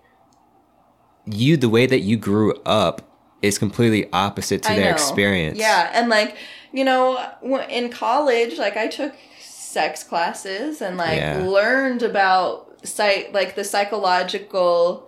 [1.25, 3.01] you the way that you grew up
[3.41, 4.91] is completely opposite to I their know.
[4.91, 5.57] experience.
[5.59, 6.35] Yeah, and like
[6.73, 7.23] you know,
[7.69, 11.43] in college, like I took sex classes and like Yeah.
[11.45, 15.07] learned about psych, like the psychological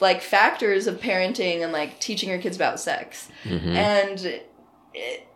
[0.00, 3.74] like factors of parenting and like teaching your kids about sex, Mhm.
[3.74, 4.40] and
[4.94, 5.26] it,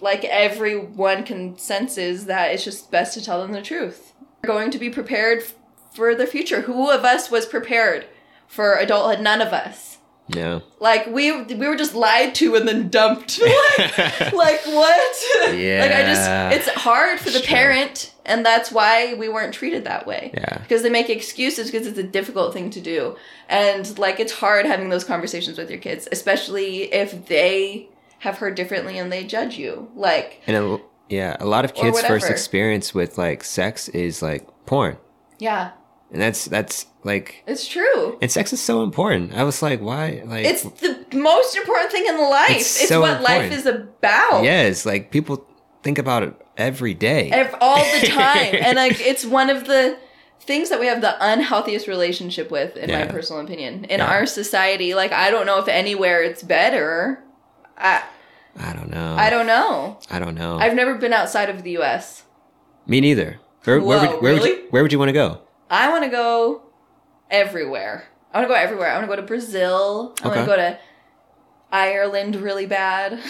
[0.00, 4.12] like everyone consensus that it's just best to tell them the truth.
[4.42, 5.54] We're going to be prepared f-
[5.94, 6.62] for the future.
[6.62, 8.06] Who of us was prepared
[8.48, 9.20] for adulthood?
[9.22, 9.91] None of us.
[10.28, 10.60] Yeah.
[10.80, 13.40] Like we we were just lied to and then dumped.
[13.78, 13.98] like,
[14.32, 15.16] like what?
[15.42, 17.46] like I just it's hard for the Sure.
[17.56, 20.58] parent and that's why we weren't treated that way Yeah.
[20.58, 23.16] because they make excuses because it's a difficult thing to do
[23.48, 27.88] and like it's hard having those conversations with your kids especially if they
[28.20, 32.00] have heard differently and they judge you like And a, yeah, a lot of kids'
[32.00, 34.96] first experience with like sex is like porn,
[35.40, 35.72] yeah
[36.12, 39.34] and that's that's like, it's true and sex is so important.
[39.34, 40.22] I was like, why?
[40.24, 44.44] Like, it's the most important thing in life It's it's, so what life is about
[44.44, 45.44] yes, like people
[45.82, 47.30] think about it every day.
[47.30, 49.98] Ev- all the time and like it's one of the
[50.40, 54.10] things that we have the unhealthiest relationship with in my personal opinion in Yeah.
[54.12, 57.22] our society like i don't know if anywhere it's better
[57.78, 58.02] i
[58.58, 59.14] I don't know.
[59.16, 60.58] i don't know I don't know.
[60.58, 62.24] i've never been outside of the us
[62.86, 63.38] Me neither.
[63.64, 64.68] Where, where, Whoa, would, where, would you, really?
[64.70, 65.40] where would you want to go?
[65.72, 66.62] I want to go
[67.30, 70.46] everywhere i want to go everywhere i want to go to brazil i want to
[70.46, 70.78] go to
[71.72, 73.12] ireland really bad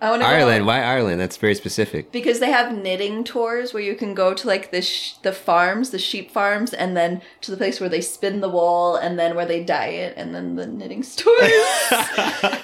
[0.00, 0.62] i want to Ireland.
[0.62, 1.20] go Why Ireland?
[1.20, 2.10] That's very specific.
[2.10, 5.90] because they have knitting tours where you can go to like the sh- the farms,
[5.90, 9.36] the sheep farms, and then to the place where they spin the wool, and then
[9.36, 11.38] where they dye it, and then the knitting stores.
[11.38, 12.00] And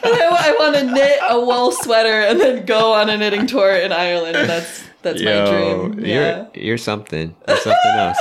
[0.05, 3.93] I, want to knit a wool sweater and then go on a knitting tour in
[3.93, 4.34] Ireland.
[4.34, 4.82] That's
[5.13, 6.05] that's my dream.
[6.05, 6.47] Yeah.
[6.55, 7.35] You're you're something.
[7.47, 8.19] You're something else.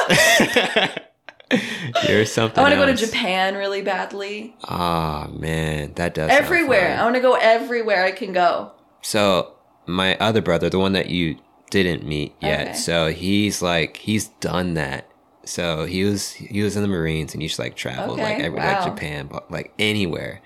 [2.07, 2.59] you're something.
[2.59, 2.95] I want to go to.
[2.95, 4.55] Japan really badly.
[4.65, 6.97] Ah man, that does Everywhere.
[6.99, 8.71] I want to go everywhere I can go.
[9.01, 9.53] So
[9.85, 11.37] my other brother, the one that you
[11.69, 12.73] didn't meet yet, Okay.
[12.77, 15.09] so he's like he's done that.
[15.45, 18.45] So he was he was in the Marines and he just like traveled like Okay,
[18.45, 18.83] every like.
[18.83, 20.41] Japan, but like anywhere.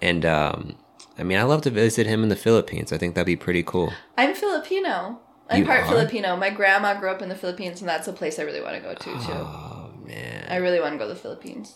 [0.00, 0.76] And um,
[1.18, 2.92] I mean, I love to visit him in the Philippines.
[2.92, 3.92] I think that'd be pretty cool.
[4.16, 5.18] I'm Filipino.
[5.50, 5.88] I'm You part are?
[5.88, 6.36] Filipino.
[6.36, 8.80] My grandma grew up in the Philippines, and that's a place I really want to
[8.80, 9.32] go to too.
[9.32, 10.46] Oh man.
[10.48, 11.74] I really want to go to the Philippines.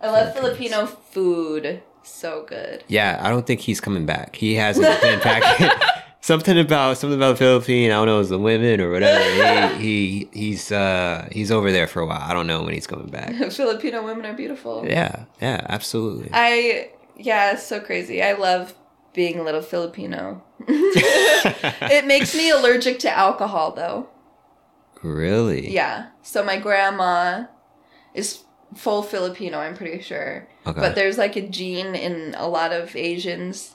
[0.00, 1.82] I love Filipino food.
[2.02, 2.84] So good.
[2.88, 4.36] Yeah, I don't think he's coming back.
[4.36, 6.02] He hasn't been back.
[6.20, 7.90] something about something about the Philippine.
[7.90, 9.76] I don't know, it's the women or whatever.
[9.76, 12.20] He, he he's uh he's over there for a while.
[12.20, 13.34] I don't know when he's coming back.
[13.52, 14.84] Filipino women are beautiful.
[14.86, 16.30] Yeah, yeah, absolutely.
[16.32, 18.22] I yeah, it's so crazy.
[18.22, 18.74] I love
[19.14, 20.42] being a little Filipino.
[20.68, 24.08] it makes me allergic to alcohol though.
[25.02, 25.70] really?
[25.72, 26.08] Yeah.
[26.22, 27.44] So my grandma
[28.14, 28.44] is
[28.74, 30.48] full Filipino, I'm pretty sure.
[30.66, 30.80] Okay.
[30.80, 33.74] But there's like a gene in a lot of Asians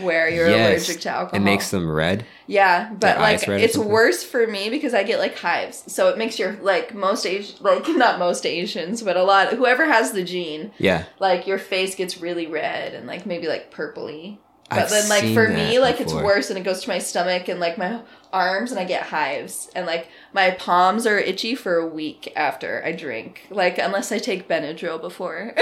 [0.00, 1.40] where you're Yes, allergic to alcohol.
[1.40, 2.24] It makes them red.
[2.48, 5.36] Yeah, but Their like eyes red or it's worse for me because I get like
[5.38, 5.84] hives.
[5.92, 9.84] So it makes your like most Asian like not most Asians, but a lot whoever
[9.86, 11.04] has the gene, Yeah.
[11.20, 14.38] like your face gets really red and like maybe like purpley.
[14.70, 17.48] But I've then like for me, like it's worse and it goes to my stomach
[17.48, 18.00] and like my
[18.32, 22.82] arms and I get hives and like my palms are itchy for a week after
[22.84, 23.46] I drink.
[23.50, 25.54] Like unless I take Benadryl before.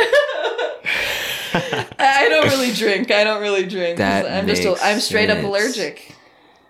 [1.55, 3.11] I don't really drink.
[3.11, 3.99] I don't really drink.
[3.99, 6.15] That I'm just makes I'm straight up allergic.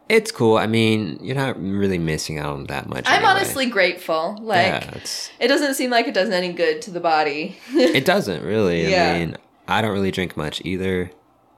[0.08, 0.58] It's cool.
[0.58, 3.04] I mean, you're not really missing out on that much.
[3.06, 3.30] I'm anyway.
[3.30, 4.36] honestly grateful.
[4.40, 5.00] Like yeah,
[5.40, 7.56] it doesn't seem like it does any good to the body.
[7.70, 8.90] it doesn't really.
[8.90, 9.12] Yeah.
[9.12, 9.36] I mean,
[9.68, 11.10] I don't really drink much either.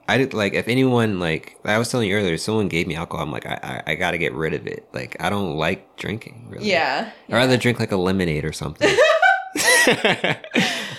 [0.07, 3.25] I did like if anyone like I was telling you earlier, someone gave me alcohol.
[3.25, 4.87] I'm like, I I, I got to get rid of it.
[4.93, 6.47] Like I don't like drinking.
[6.49, 6.69] Really.
[6.69, 7.11] yeah.
[7.29, 8.95] I'd rather drink like a lemonade or something.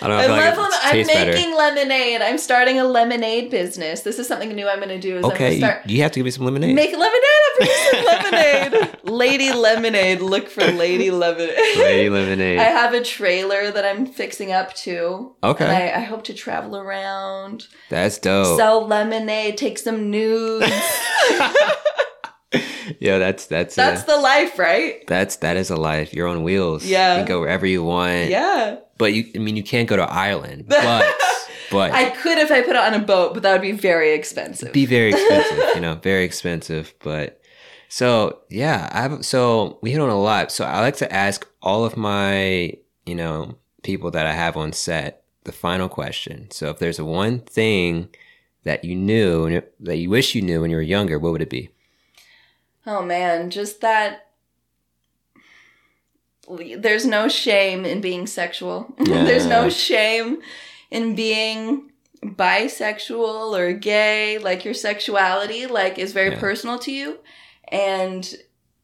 [0.02, 0.34] I don't know.
[0.34, 1.32] I love like I'm tastes better.
[1.32, 2.20] making lemonade.
[2.22, 4.02] I'm starting a lemonade business.
[4.02, 5.18] This is something new I'm going to do.
[5.18, 6.74] Is I'm Okay, going you, you have to give me some lemonade.
[6.74, 7.12] make lemonade.
[7.12, 8.98] I'm producing lemonade.
[9.04, 10.20] Lady Lemonade.
[10.20, 11.56] Look for Lady Lemonade.
[11.78, 12.58] Lady lemonade.
[12.58, 15.34] I have a trailer that I'm fixing up too.
[15.42, 15.64] Okay.
[15.64, 18.58] And I, I hope to travel around, That's dope.
[18.58, 20.70] sell lemonade, take some nudes.
[23.00, 25.06] yeah, that's that's That's uh, the life, right?
[25.06, 26.14] that's that is a life.
[26.14, 26.84] You're on wheels.
[26.84, 27.14] Yeah.
[27.14, 28.28] you can go wherever you want.
[28.30, 28.76] Yeah.
[28.98, 29.30] But you.
[29.34, 30.66] I mean, you can't go to Ireland.
[31.68, 33.72] But but I could if I put it on a boat, but that would be
[33.72, 34.72] very expensive.
[34.72, 35.74] be very expensive.
[35.74, 36.94] you know, very expensive.
[37.00, 37.40] But
[37.88, 39.24] so yeah, I have.
[39.24, 40.52] So we hit on a lot.
[40.52, 42.72] So I like to ask all of my
[43.04, 46.50] you know people that I have on set the final question.
[46.50, 48.08] So if there's a one thing
[48.64, 51.50] that you knew that you wish you knew when you were younger, what would it
[51.50, 51.70] be?
[52.86, 54.25] Oh man, just that.
[56.78, 58.94] There's no shame in being sexual.
[58.98, 60.38] There's no shame
[60.90, 61.90] in being
[62.24, 64.38] bisexual or gay.
[64.38, 66.40] Like your sexuality, like is very Yeah.
[66.40, 67.18] personal to you,
[67.68, 68.34] and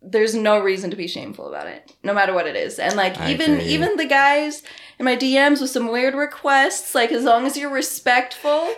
[0.05, 2.81] there's no reason to be shameful about it, no matter what it is.
[2.81, 3.67] And like I even agree.
[3.67, 4.63] even the guys
[4.99, 8.69] in my DMs with some weird requests, like as long as you're respectful,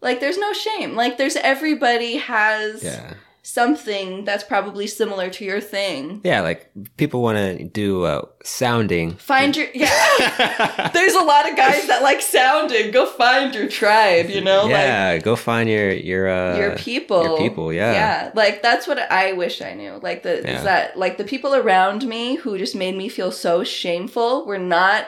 [0.00, 0.96] like there's no shame.
[0.96, 3.14] Like there's everybody has Yeah.
[3.46, 6.20] Something that's probably similar to your thing.
[6.24, 9.12] Yeah, like people want to do uh, sounding.
[9.18, 10.90] Find your yeah.
[10.92, 12.90] There's a lot of guys that like sounding.
[12.90, 14.66] Go find your tribe, you know?
[14.66, 17.22] yeah, go find your your uh, your people.
[17.22, 17.92] Your people, yeah.
[17.92, 18.30] Yeah.
[18.34, 20.00] Like that's what I wish I knew.
[20.02, 20.56] Like the Yeah.
[20.58, 24.58] is that like the people around me who just made me feel so shameful were
[24.58, 25.06] not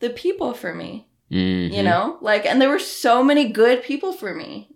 [0.00, 1.08] the people for me.
[1.30, 1.72] Mhm.
[1.74, 2.16] You know?
[2.22, 4.70] Like and there were so many good people for me.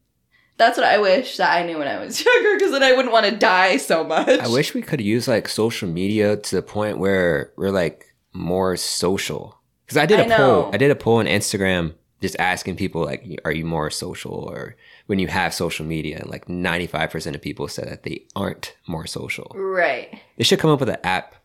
[0.61, 3.14] That's what I wish that I knew when I was younger, because then I wouldn't
[3.14, 4.28] want to die so much.
[4.28, 8.76] I wish we could use like social media to the point where we're like more
[8.76, 9.58] social.
[9.86, 10.70] Because I did I a poll.
[10.70, 14.76] I did a poll on Instagram just asking people like, are you more social or
[15.06, 16.18] when you have social media?
[16.18, 19.50] And like ninety five percent of people said that they aren't more social.
[19.54, 20.20] Right.
[20.36, 21.36] They should come up with an app.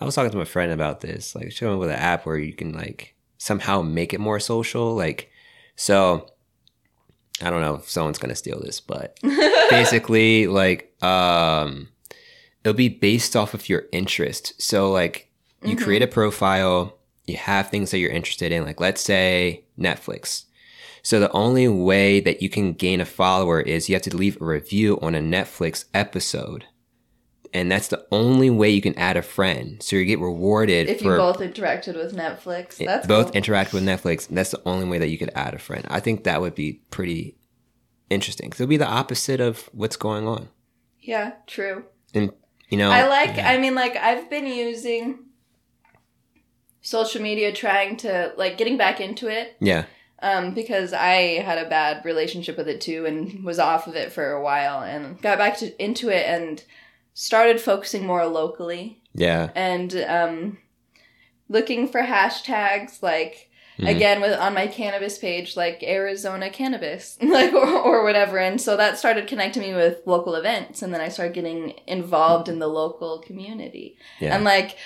[0.00, 1.36] I was talking to my friend about this.
[1.36, 4.40] Like, should come up with an app where you can like somehow make it more
[4.40, 4.96] social.
[4.96, 5.30] Like,
[5.76, 6.32] so
[7.42, 9.18] I don't know if someone's gonna steal this, but
[9.70, 11.88] basically, like, um,
[12.64, 14.60] it'll be based off of your interest.
[14.60, 15.28] So, like,
[15.62, 15.82] you Mhm.
[15.82, 18.64] create a profile, you have things that you're interested in.
[18.64, 20.44] Like, let's say Netflix.
[21.02, 24.40] So the only way that you can gain a follower is you have to leave
[24.40, 26.64] a review on a Netflix episode.
[27.54, 29.82] And that's the only way you can add a friend.
[29.82, 33.36] So you get rewarded if you for both interacted with Netflix, that's both cool.
[33.36, 34.28] interact with Netflix.
[34.28, 35.84] And that's the only way that you could add a friend.
[35.88, 37.36] I think that would be pretty
[38.10, 38.50] interesting.
[38.50, 40.48] 'Cause it'll be the opposite of what's going on.
[41.00, 41.84] yeah, true.
[42.14, 42.32] And
[42.68, 43.36] you know, I like.
[43.36, 43.48] yeah.
[43.50, 45.20] I mean, like I've been using
[46.80, 49.56] social media, trying to like getting back into it.
[49.60, 49.84] yeah,
[50.20, 54.12] Um, because I had a bad relationship with it too, and was off of it
[54.12, 56.62] for a while, and got back to into it, and
[57.18, 60.58] started focusing more locally, yeah, and um,
[61.48, 63.90] looking for hashtags like Mhm.
[63.94, 68.38] again with on my cannabis page like arizona cannabis like or, or whatever.
[68.38, 70.80] And so that started connecting me with local events.
[70.80, 73.98] And then i started getting involved in the local community.
[74.18, 74.34] Yeah.
[74.34, 74.78] and like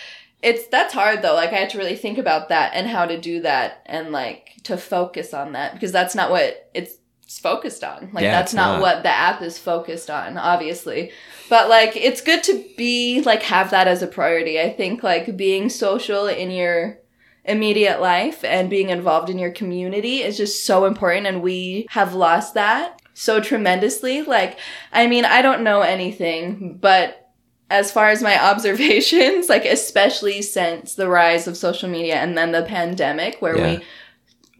[0.43, 1.35] it's that's hard though.
[1.35, 4.55] Like i had to really think about that and how to do that and like
[4.65, 6.95] to focus on that because that's not what it's
[7.39, 8.81] focused on like Yeah, that's not, not.
[8.83, 11.13] what the app is focused on obviously
[11.49, 15.37] but like it's good to be like have that as a priority i think like
[15.37, 16.99] being social in your
[17.45, 22.15] immediate life and being involved in your community is just so important and we have
[22.15, 24.59] lost that so tremendously like
[24.93, 27.17] i mean i don't know anything but
[27.71, 32.53] as far as my observations like especially since the rise of social media and then
[32.53, 33.77] the pandemic where Yeah.
[33.79, 33.85] we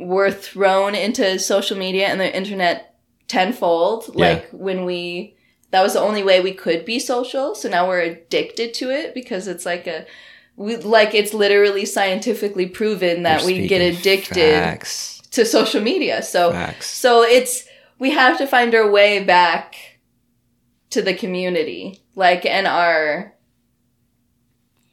[0.01, 2.95] were thrown into social media and the internet
[3.29, 4.15] tenfold Yeah.
[4.33, 5.37] like when we
[5.71, 9.15] that was the only way we could be social so now we're addicted to it
[9.15, 10.05] because it's like a
[10.57, 15.21] we like it's literally scientifically proven that we get addicted Facts.
[15.31, 16.87] to social media so Facts.
[16.87, 17.65] so it's
[17.99, 19.75] we have to find our way back
[20.89, 23.35] to the community, like and our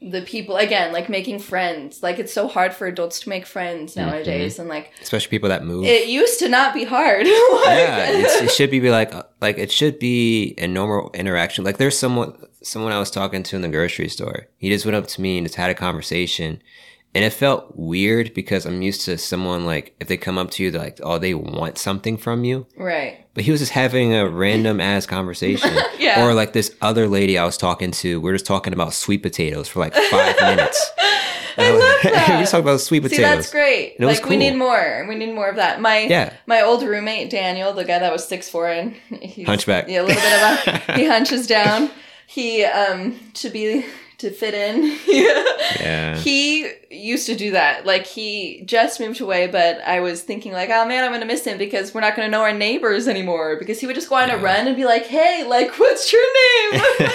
[0.00, 2.02] the people again, like making friends.
[2.02, 4.08] Like it's so hard for adults to make friends Mm-hmm.
[4.10, 5.84] nowadays, and like Especially people that move.
[5.84, 7.26] it used to not be hard.
[7.26, 8.06] Like- yeah,
[8.44, 11.64] it should be like like it should be a normal interaction.
[11.64, 14.46] Like there's someone someone I was talking to in the grocery store.
[14.58, 16.62] He just went up to me and just had a conversation,
[17.14, 20.62] and it felt weird because I'm used to someone like if they come up to
[20.62, 22.66] you, they're like, oh, they want something from you.
[22.76, 23.24] right.
[23.34, 25.70] But he was just having a random ass conversation.
[25.98, 26.24] Yeah.
[26.24, 29.66] Or like this other lady I was talking to, we're just talking about sweet potatoes
[29.68, 30.90] for like five minutes.
[31.58, 32.26] I love we that.
[32.40, 33.16] just talked about sweet potatoes.
[33.16, 33.94] See, that's great.
[33.96, 35.04] And it was like we need more.
[35.08, 35.80] We need more of that.
[35.80, 36.32] My Yeah.
[36.46, 39.88] my old roommate Daniel, the guy that was six four and he's, Hunchback.
[39.88, 41.90] Yeah, a little bit of a he hunches down.
[42.28, 43.84] He um to be
[44.18, 44.98] to fit in.
[45.80, 46.16] Yeah.
[46.16, 47.84] He used to do that.
[47.84, 51.44] Like he just moved away, but I was thinking like, oh man, I'm gonna miss
[51.44, 53.56] him because we're not gonna know our neighbors anymore.
[53.58, 56.22] Because he would just go on a run and be like, hey, like what's your
[56.72, 56.82] name?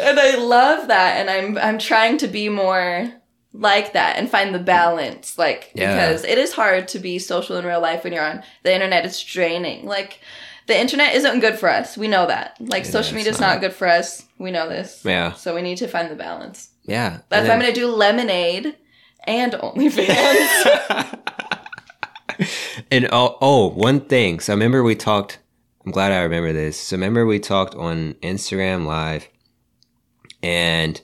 [0.00, 1.16] and I love that.
[1.16, 3.10] And I'm I'm trying to be more
[3.54, 5.38] like that and find the balance.
[5.38, 5.94] Like Yeah.
[5.94, 9.06] because it is hard to be social in real life when you're on the internet.
[9.06, 9.86] It's draining.
[9.86, 10.20] Like
[10.66, 11.96] the internet isn't good for us.
[11.96, 12.56] We know that.
[12.60, 13.54] Like Yeah, social media is not.
[13.54, 14.24] not good for us.
[14.38, 15.02] We know this.
[15.04, 15.32] yeah.
[15.32, 16.70] So we need to find the balance.
[16.84, 17.20] Yeah.
[17.28, 18.76] That's And why I'm gonna do lemonade
[19.24, 21.18] and OnlyFans.
[22.90, 24.40] and oh, oh, one thing.
[24.40, 25.40] So I remember we talked.
[25.84, 26.78] I'm glad I remember this.
[26.78, 29.26] So remember we talked on Instagram Live,
[30.42, 31.00] and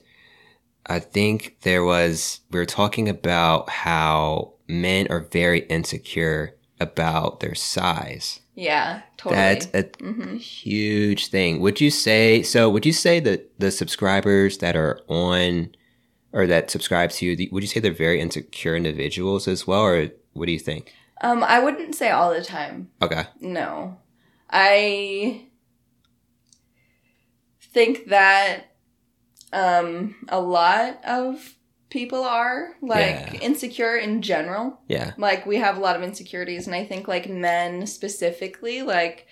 [0.85, 7.55] I think there was we were talking about how men are very insecure about their
[7.55, 8.39] size.
[8.55, 9.35] yeah, totally.
[9.41, 11.59] That's a hmm huge thing.
[11.61, 12.69] Would you say so?
[12.69, 15.75] Would you say that the subscribers that are on
[16.33, 20.09] or that subscribe to you, would you say they're very insecure individuals as well, or
[20.33, 20.93] what do you think?
[21.21, 22.89] Um, I wouldn't say all the time.
[23.01, 23.23] Okay.
[23.39, 23.97] No,
[24.49, 25.47] I.
[27.59, 28.67] think that
[29.51, 31.55] um a lot of
[31.89, 33.39] people are like Yeah.
[33.41, 34.79] insecure in general.
[34.87, 35.11] Yeah.
[35.17, 39.27] Like we have a lot of insecurities and I think like men specifically like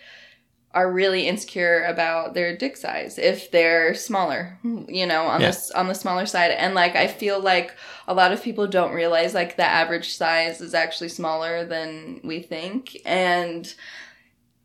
[0.76, 5.48] are really insecure about their dick size if they're smaller, you know, on Yeah.
[5.48, 6.52] this on the smaller side.
[6.52, 7.76] And like I feel like
[8.08, 12.42] a lot of people don't realize like the average size is actually smaller than we
[12.42, 12.98] think.
[13.06, 13.72] And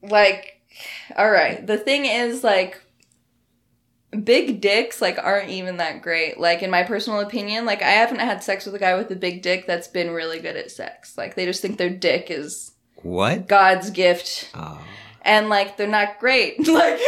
[0.03, 0.61] like
[1.17, 2.81] all right, the thing is like
[4.25, 6.39] big dicks like aren't even that great.
[6.39, 9.17] Like in my personal opinion, like I haven't had sex with a guy with a
[9.17, 11.17] big dick that's been really good at sex.
[11.17, 13.49] Like they just think their dick is What?
[13.49, 14.81] God's gift Oh,
[15.23, 16.59] and like they're not great.
[16.69, 17.01] like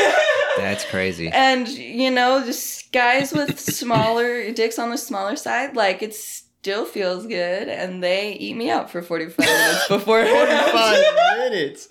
[0.57, 1.29] that's crazy.
[1.29, 6.85] And you know, just guys with smaller dicks on the smaller side, like it still
[6.85, 11.05] feels good and they eat me out for 45 minutes before 45
[11.39, 11.89] minutes.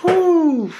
[0.00, 0.72] Whew.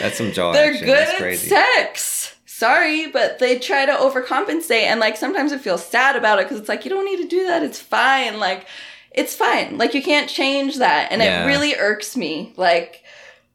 [0.00, 0.86] That's some jaw They're action.
[0.86, 2.34] good at sex.
[2.46, 6.60] Sorry, but they try to overcompensate, and like sometimes I feel sad about it because
[6.60, 7.62] it's like you don't need to do that.
[7.62, 8.38] It's fine.
[8.38, 8.66] Like
[9.10, 9.76] it's fine.
[9.78, 11.44] Like you can't change that, and Yeah.
[11.44, 12.52] it really irks me.
[12.56, 13.02] Like,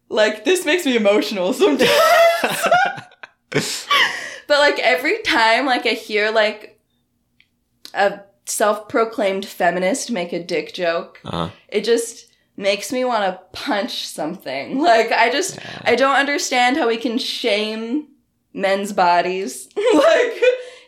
[0.09, 1.89] like this makes me emotional sometimes.
[3.51, 6.79] but like every time, like I hear like
[7.93, 11.49] a self-proclaimed feminist make a dick joke, uh-huh.
[11.69, 12.25] it just
[12.59, 14.79] makes me want to punch something.
[14.91, 15.81] Like I just Yeah.
[15.91, 18.07] I don't understand how we can shame
[18.53, 20.41] men's bodies like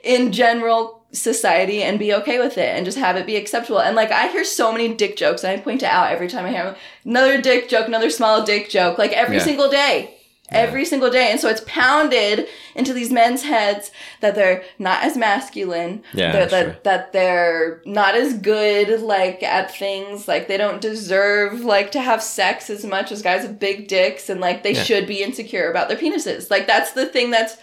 [0.04, 3.80] in general society and be okay with it and just have it be acceptable.
[3.82, 6.46] And like I hear so many dick jokes and I point it out every time
[6.46, 9.44] I hear another dick joke, another small dick joke, like every Yeah.
[9.44, 10.16] single day.
[10.52, 11.32] Every single day.
[11.32, 16.50] And so it's pounded into these men's heads that they're not as masculine, Yeah, that,
[16.50, 16.64] sure.
[16.64, 22.02] that, that they're not as good like at things like they don't deserve like to
[22.02, 24.84] have sex as much as guys with big dicks and like they Yeah.
[24.84, 27.58] should be insecure about their penises like that's the thing that's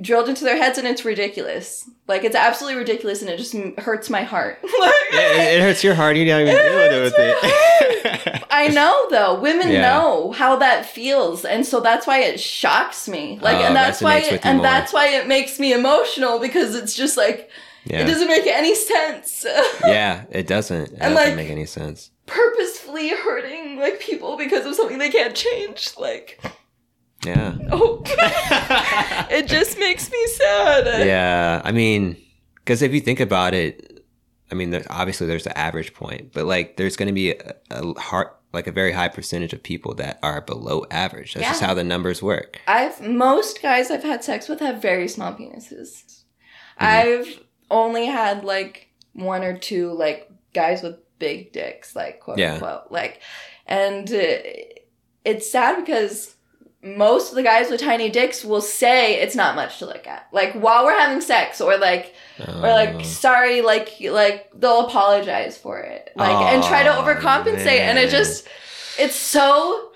[0.00, 4.08] drilled into their heads and it's ridiculous like it's absolutely ridiculous and it just hurts
[4.08, 6.16] my heart like, it, it hurts your heart.
[6.16, 8.44] You don't even It deal with it.
[8.50, 9.40] I know though.
[9.40, 9.82] Women Yeah.
[9.82, 13.38] know how that feels, and so that's why it shocks me.
[13.42, 14.66] Like, Oh, and ah, that's why, it, and more.
[14.66, 17.50] that's why it makes me emotional because it's just like
[17.86, 19.44] it doesn't make any sense.
[19.86, 20.82] yeah, it doesn't.
[20.82, 22.10] It And, doesn't like- make any sense.
[22.26, 25.90] Purposefully hurting like people because of something they can't change.
[25.98, 26.40] Like,
[27.24, 27.56] Yeah.
[27.72, 28.02] oh,
[29.30, 31.06] it just makes me sad.
[31.06, 31.62] Yeah.
[31.64, 32.16] I mean,
[32.56, 34.04] because if you think about it,
[34.50, 37.54] I mean, there, obviously there's the average point, but like there's going to be a,
[37.70, 41.34] a hard, like a very high percentage of people that are below average.
[41.34, 42.60] That's just how the numbers work.
[42.66, 46.22] I've most guys I've had sex with have very small penises.
[46.80, 46.84] Mm-hmm.
[46.84, 47.40] I've
[47.70, 52.54] only had like one or two like guys with big dicks, like quote Yeah.
[52.54, 53.20] unquote, like,
[53.66, 54.38] and uh,
[55.24, 56.36] it's sad because
[56.82, 60.28] most of the guys with tiny dicks will say it's not much to look at,
[60.32, 62.14] like while we're having sex, or like
[62.46, 63.02] or like Oh.
[63.02, 68.46] sorry, like like they'll apologize for it, like and try to overcompensate, and it just
[68.98, 69.90] it's so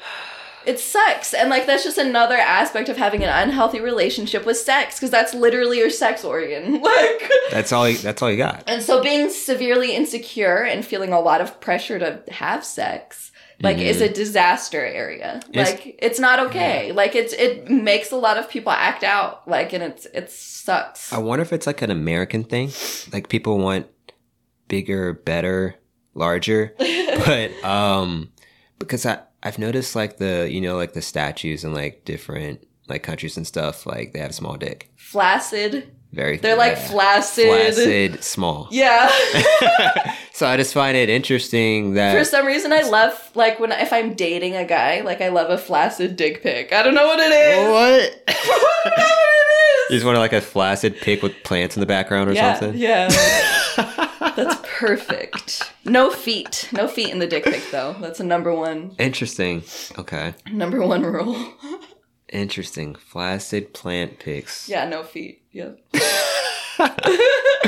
[0.65, 4.95] it sucks and like that's just another aspect of having an unhealthy relationship with sex
[4.95, 7.89] because that's literally your sex organ like that's all.
[7.89, 8.63] You, that's all you got.
[8.69, 13.77] and so being severely insecure and feeling a lot of pressure to have sex like
[13.77, 13.83] Mhm.
[13.85, 18.37] is a disaster area It's- like it's not okay like it's it makes a lot
[18.39, 21.91] of people act out like and it's it sucks I wonder if it's like an
[21.91, 22.71] American thing.
[23.13, 23.87] Like people want
[24.69, 25.75] bigger, better,
[26.15, 26.75] larger.
[27.27, 28.31] but um
[28.79, 33.03] because I I've noticed like the you know like the statues in like different like
[33.03, 34.91] countries and stuff like they have a small dick.
[34.97, 36.89] flaccid Very they're like yeah.
[36.89, 38.69] flaccid flaccid small.
[38.71, 39.09] yeah
[40.33, 43.93] so I just find it interesting that For some reason, I love like when if
[43.93, 46.73] I'm dating a guy, like I love a flaccid dick pic.
[46.73, 47.69] I don't know what it is.
[47.71, 49.05] what I don't know what you
[49.89, 49.97] it is.
[49.97, 52.79] just want like a flaccid pic with plants in the background or yeah, something.
[52.79, 53.09] yeah.
[54.37, 55.73] That's perfect.
[55.85, 56.69] No feet.
[56.73, 57.95] No feet in the dick pic though.
[58.01, 59.63] That's a number one Interesting.
[59.99, 60.35] Okay.
[60.51, 61.55] number one rule.
[62.29, 62.95] Interesting.
[62.95, 64.69] Flaccid plant pics.
[64.69, 65.42] yeah, no feet.
[65.53, 65.73] Yeah.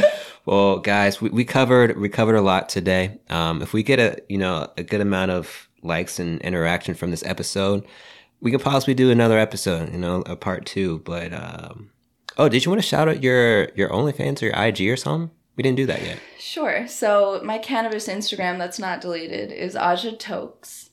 [0.47, 3.18] Well, guys, we, we covered we covered a lot today.
[3.30, 7.11] Um, if we get a you know a good amount of likes and interaction from
[7.11, 7.87] this episode,
[8.41, 9.93] we could possibly do another episode.
[9.93, 10.99] You know, a part two.
[11.01, 11.91] But um,
[12.37, 15.30] oh, did you want to shout out your your OnlyFans or your IG or something?
[15.57, 16.18] We didn't do that yet.
[16.39, 16.87] Sure.
[16.89, 20.91] So my cannabis Instagram that's not deleted is Aja Tokes.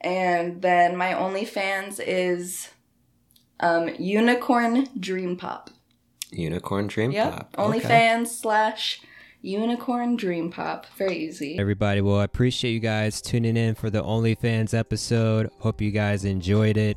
[0.00, 2.70] And then my OnlyFans is
[3.60, 5.70] um, Unicorn Dream Pop.
[6.34, 7.32] Unicorn Dream Yep.
[7.32, 7.52] Pop.
[7.56, 9.00] OnlyFans slash
[9.42, 10.86] Unicorn Dream Pop.
[10.96, 11.58] Very easy.
[11.58, 15.50] Everybody, well, I appreciate you guys tuning in for the OnlyFans episode.
[15.58, 16.96] Hope you guys enjoyed it.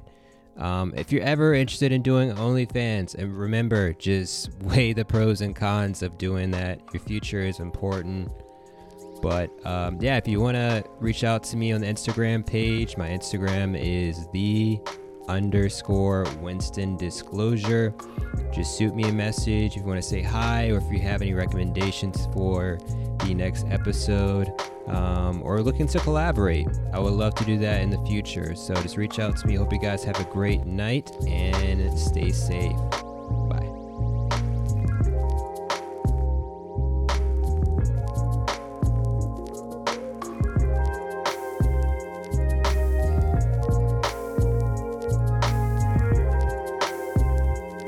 [0.57, 5.55] Um, if you're ever interested in doing OnlyFans, and remember, just weigh the pros and
[5.55, 6.79] cons of doing that.
[6.93, 8.31] Your future is important.
[9.21, 12.97] But um, yeah, if you want to reach out to me on the Instagram page,
[12.97, 14.79] my Instagram is the
[15.28, 17.93] underscore Winston Disclosure.
[18.53, 21.21] Just shoot me a message if you want to say hi or if you have
[21.21, 22.80] any recommendations for
[23.25, 24.51] the next episode
[24.88, 26.67] um, or looking to collaborate.
[26.93, 28.55] I would love to do that in the future.
[28.55, 29.55] So just reach out to me.
[29.55, 32.78] Hope you guys have a great night and stay safe.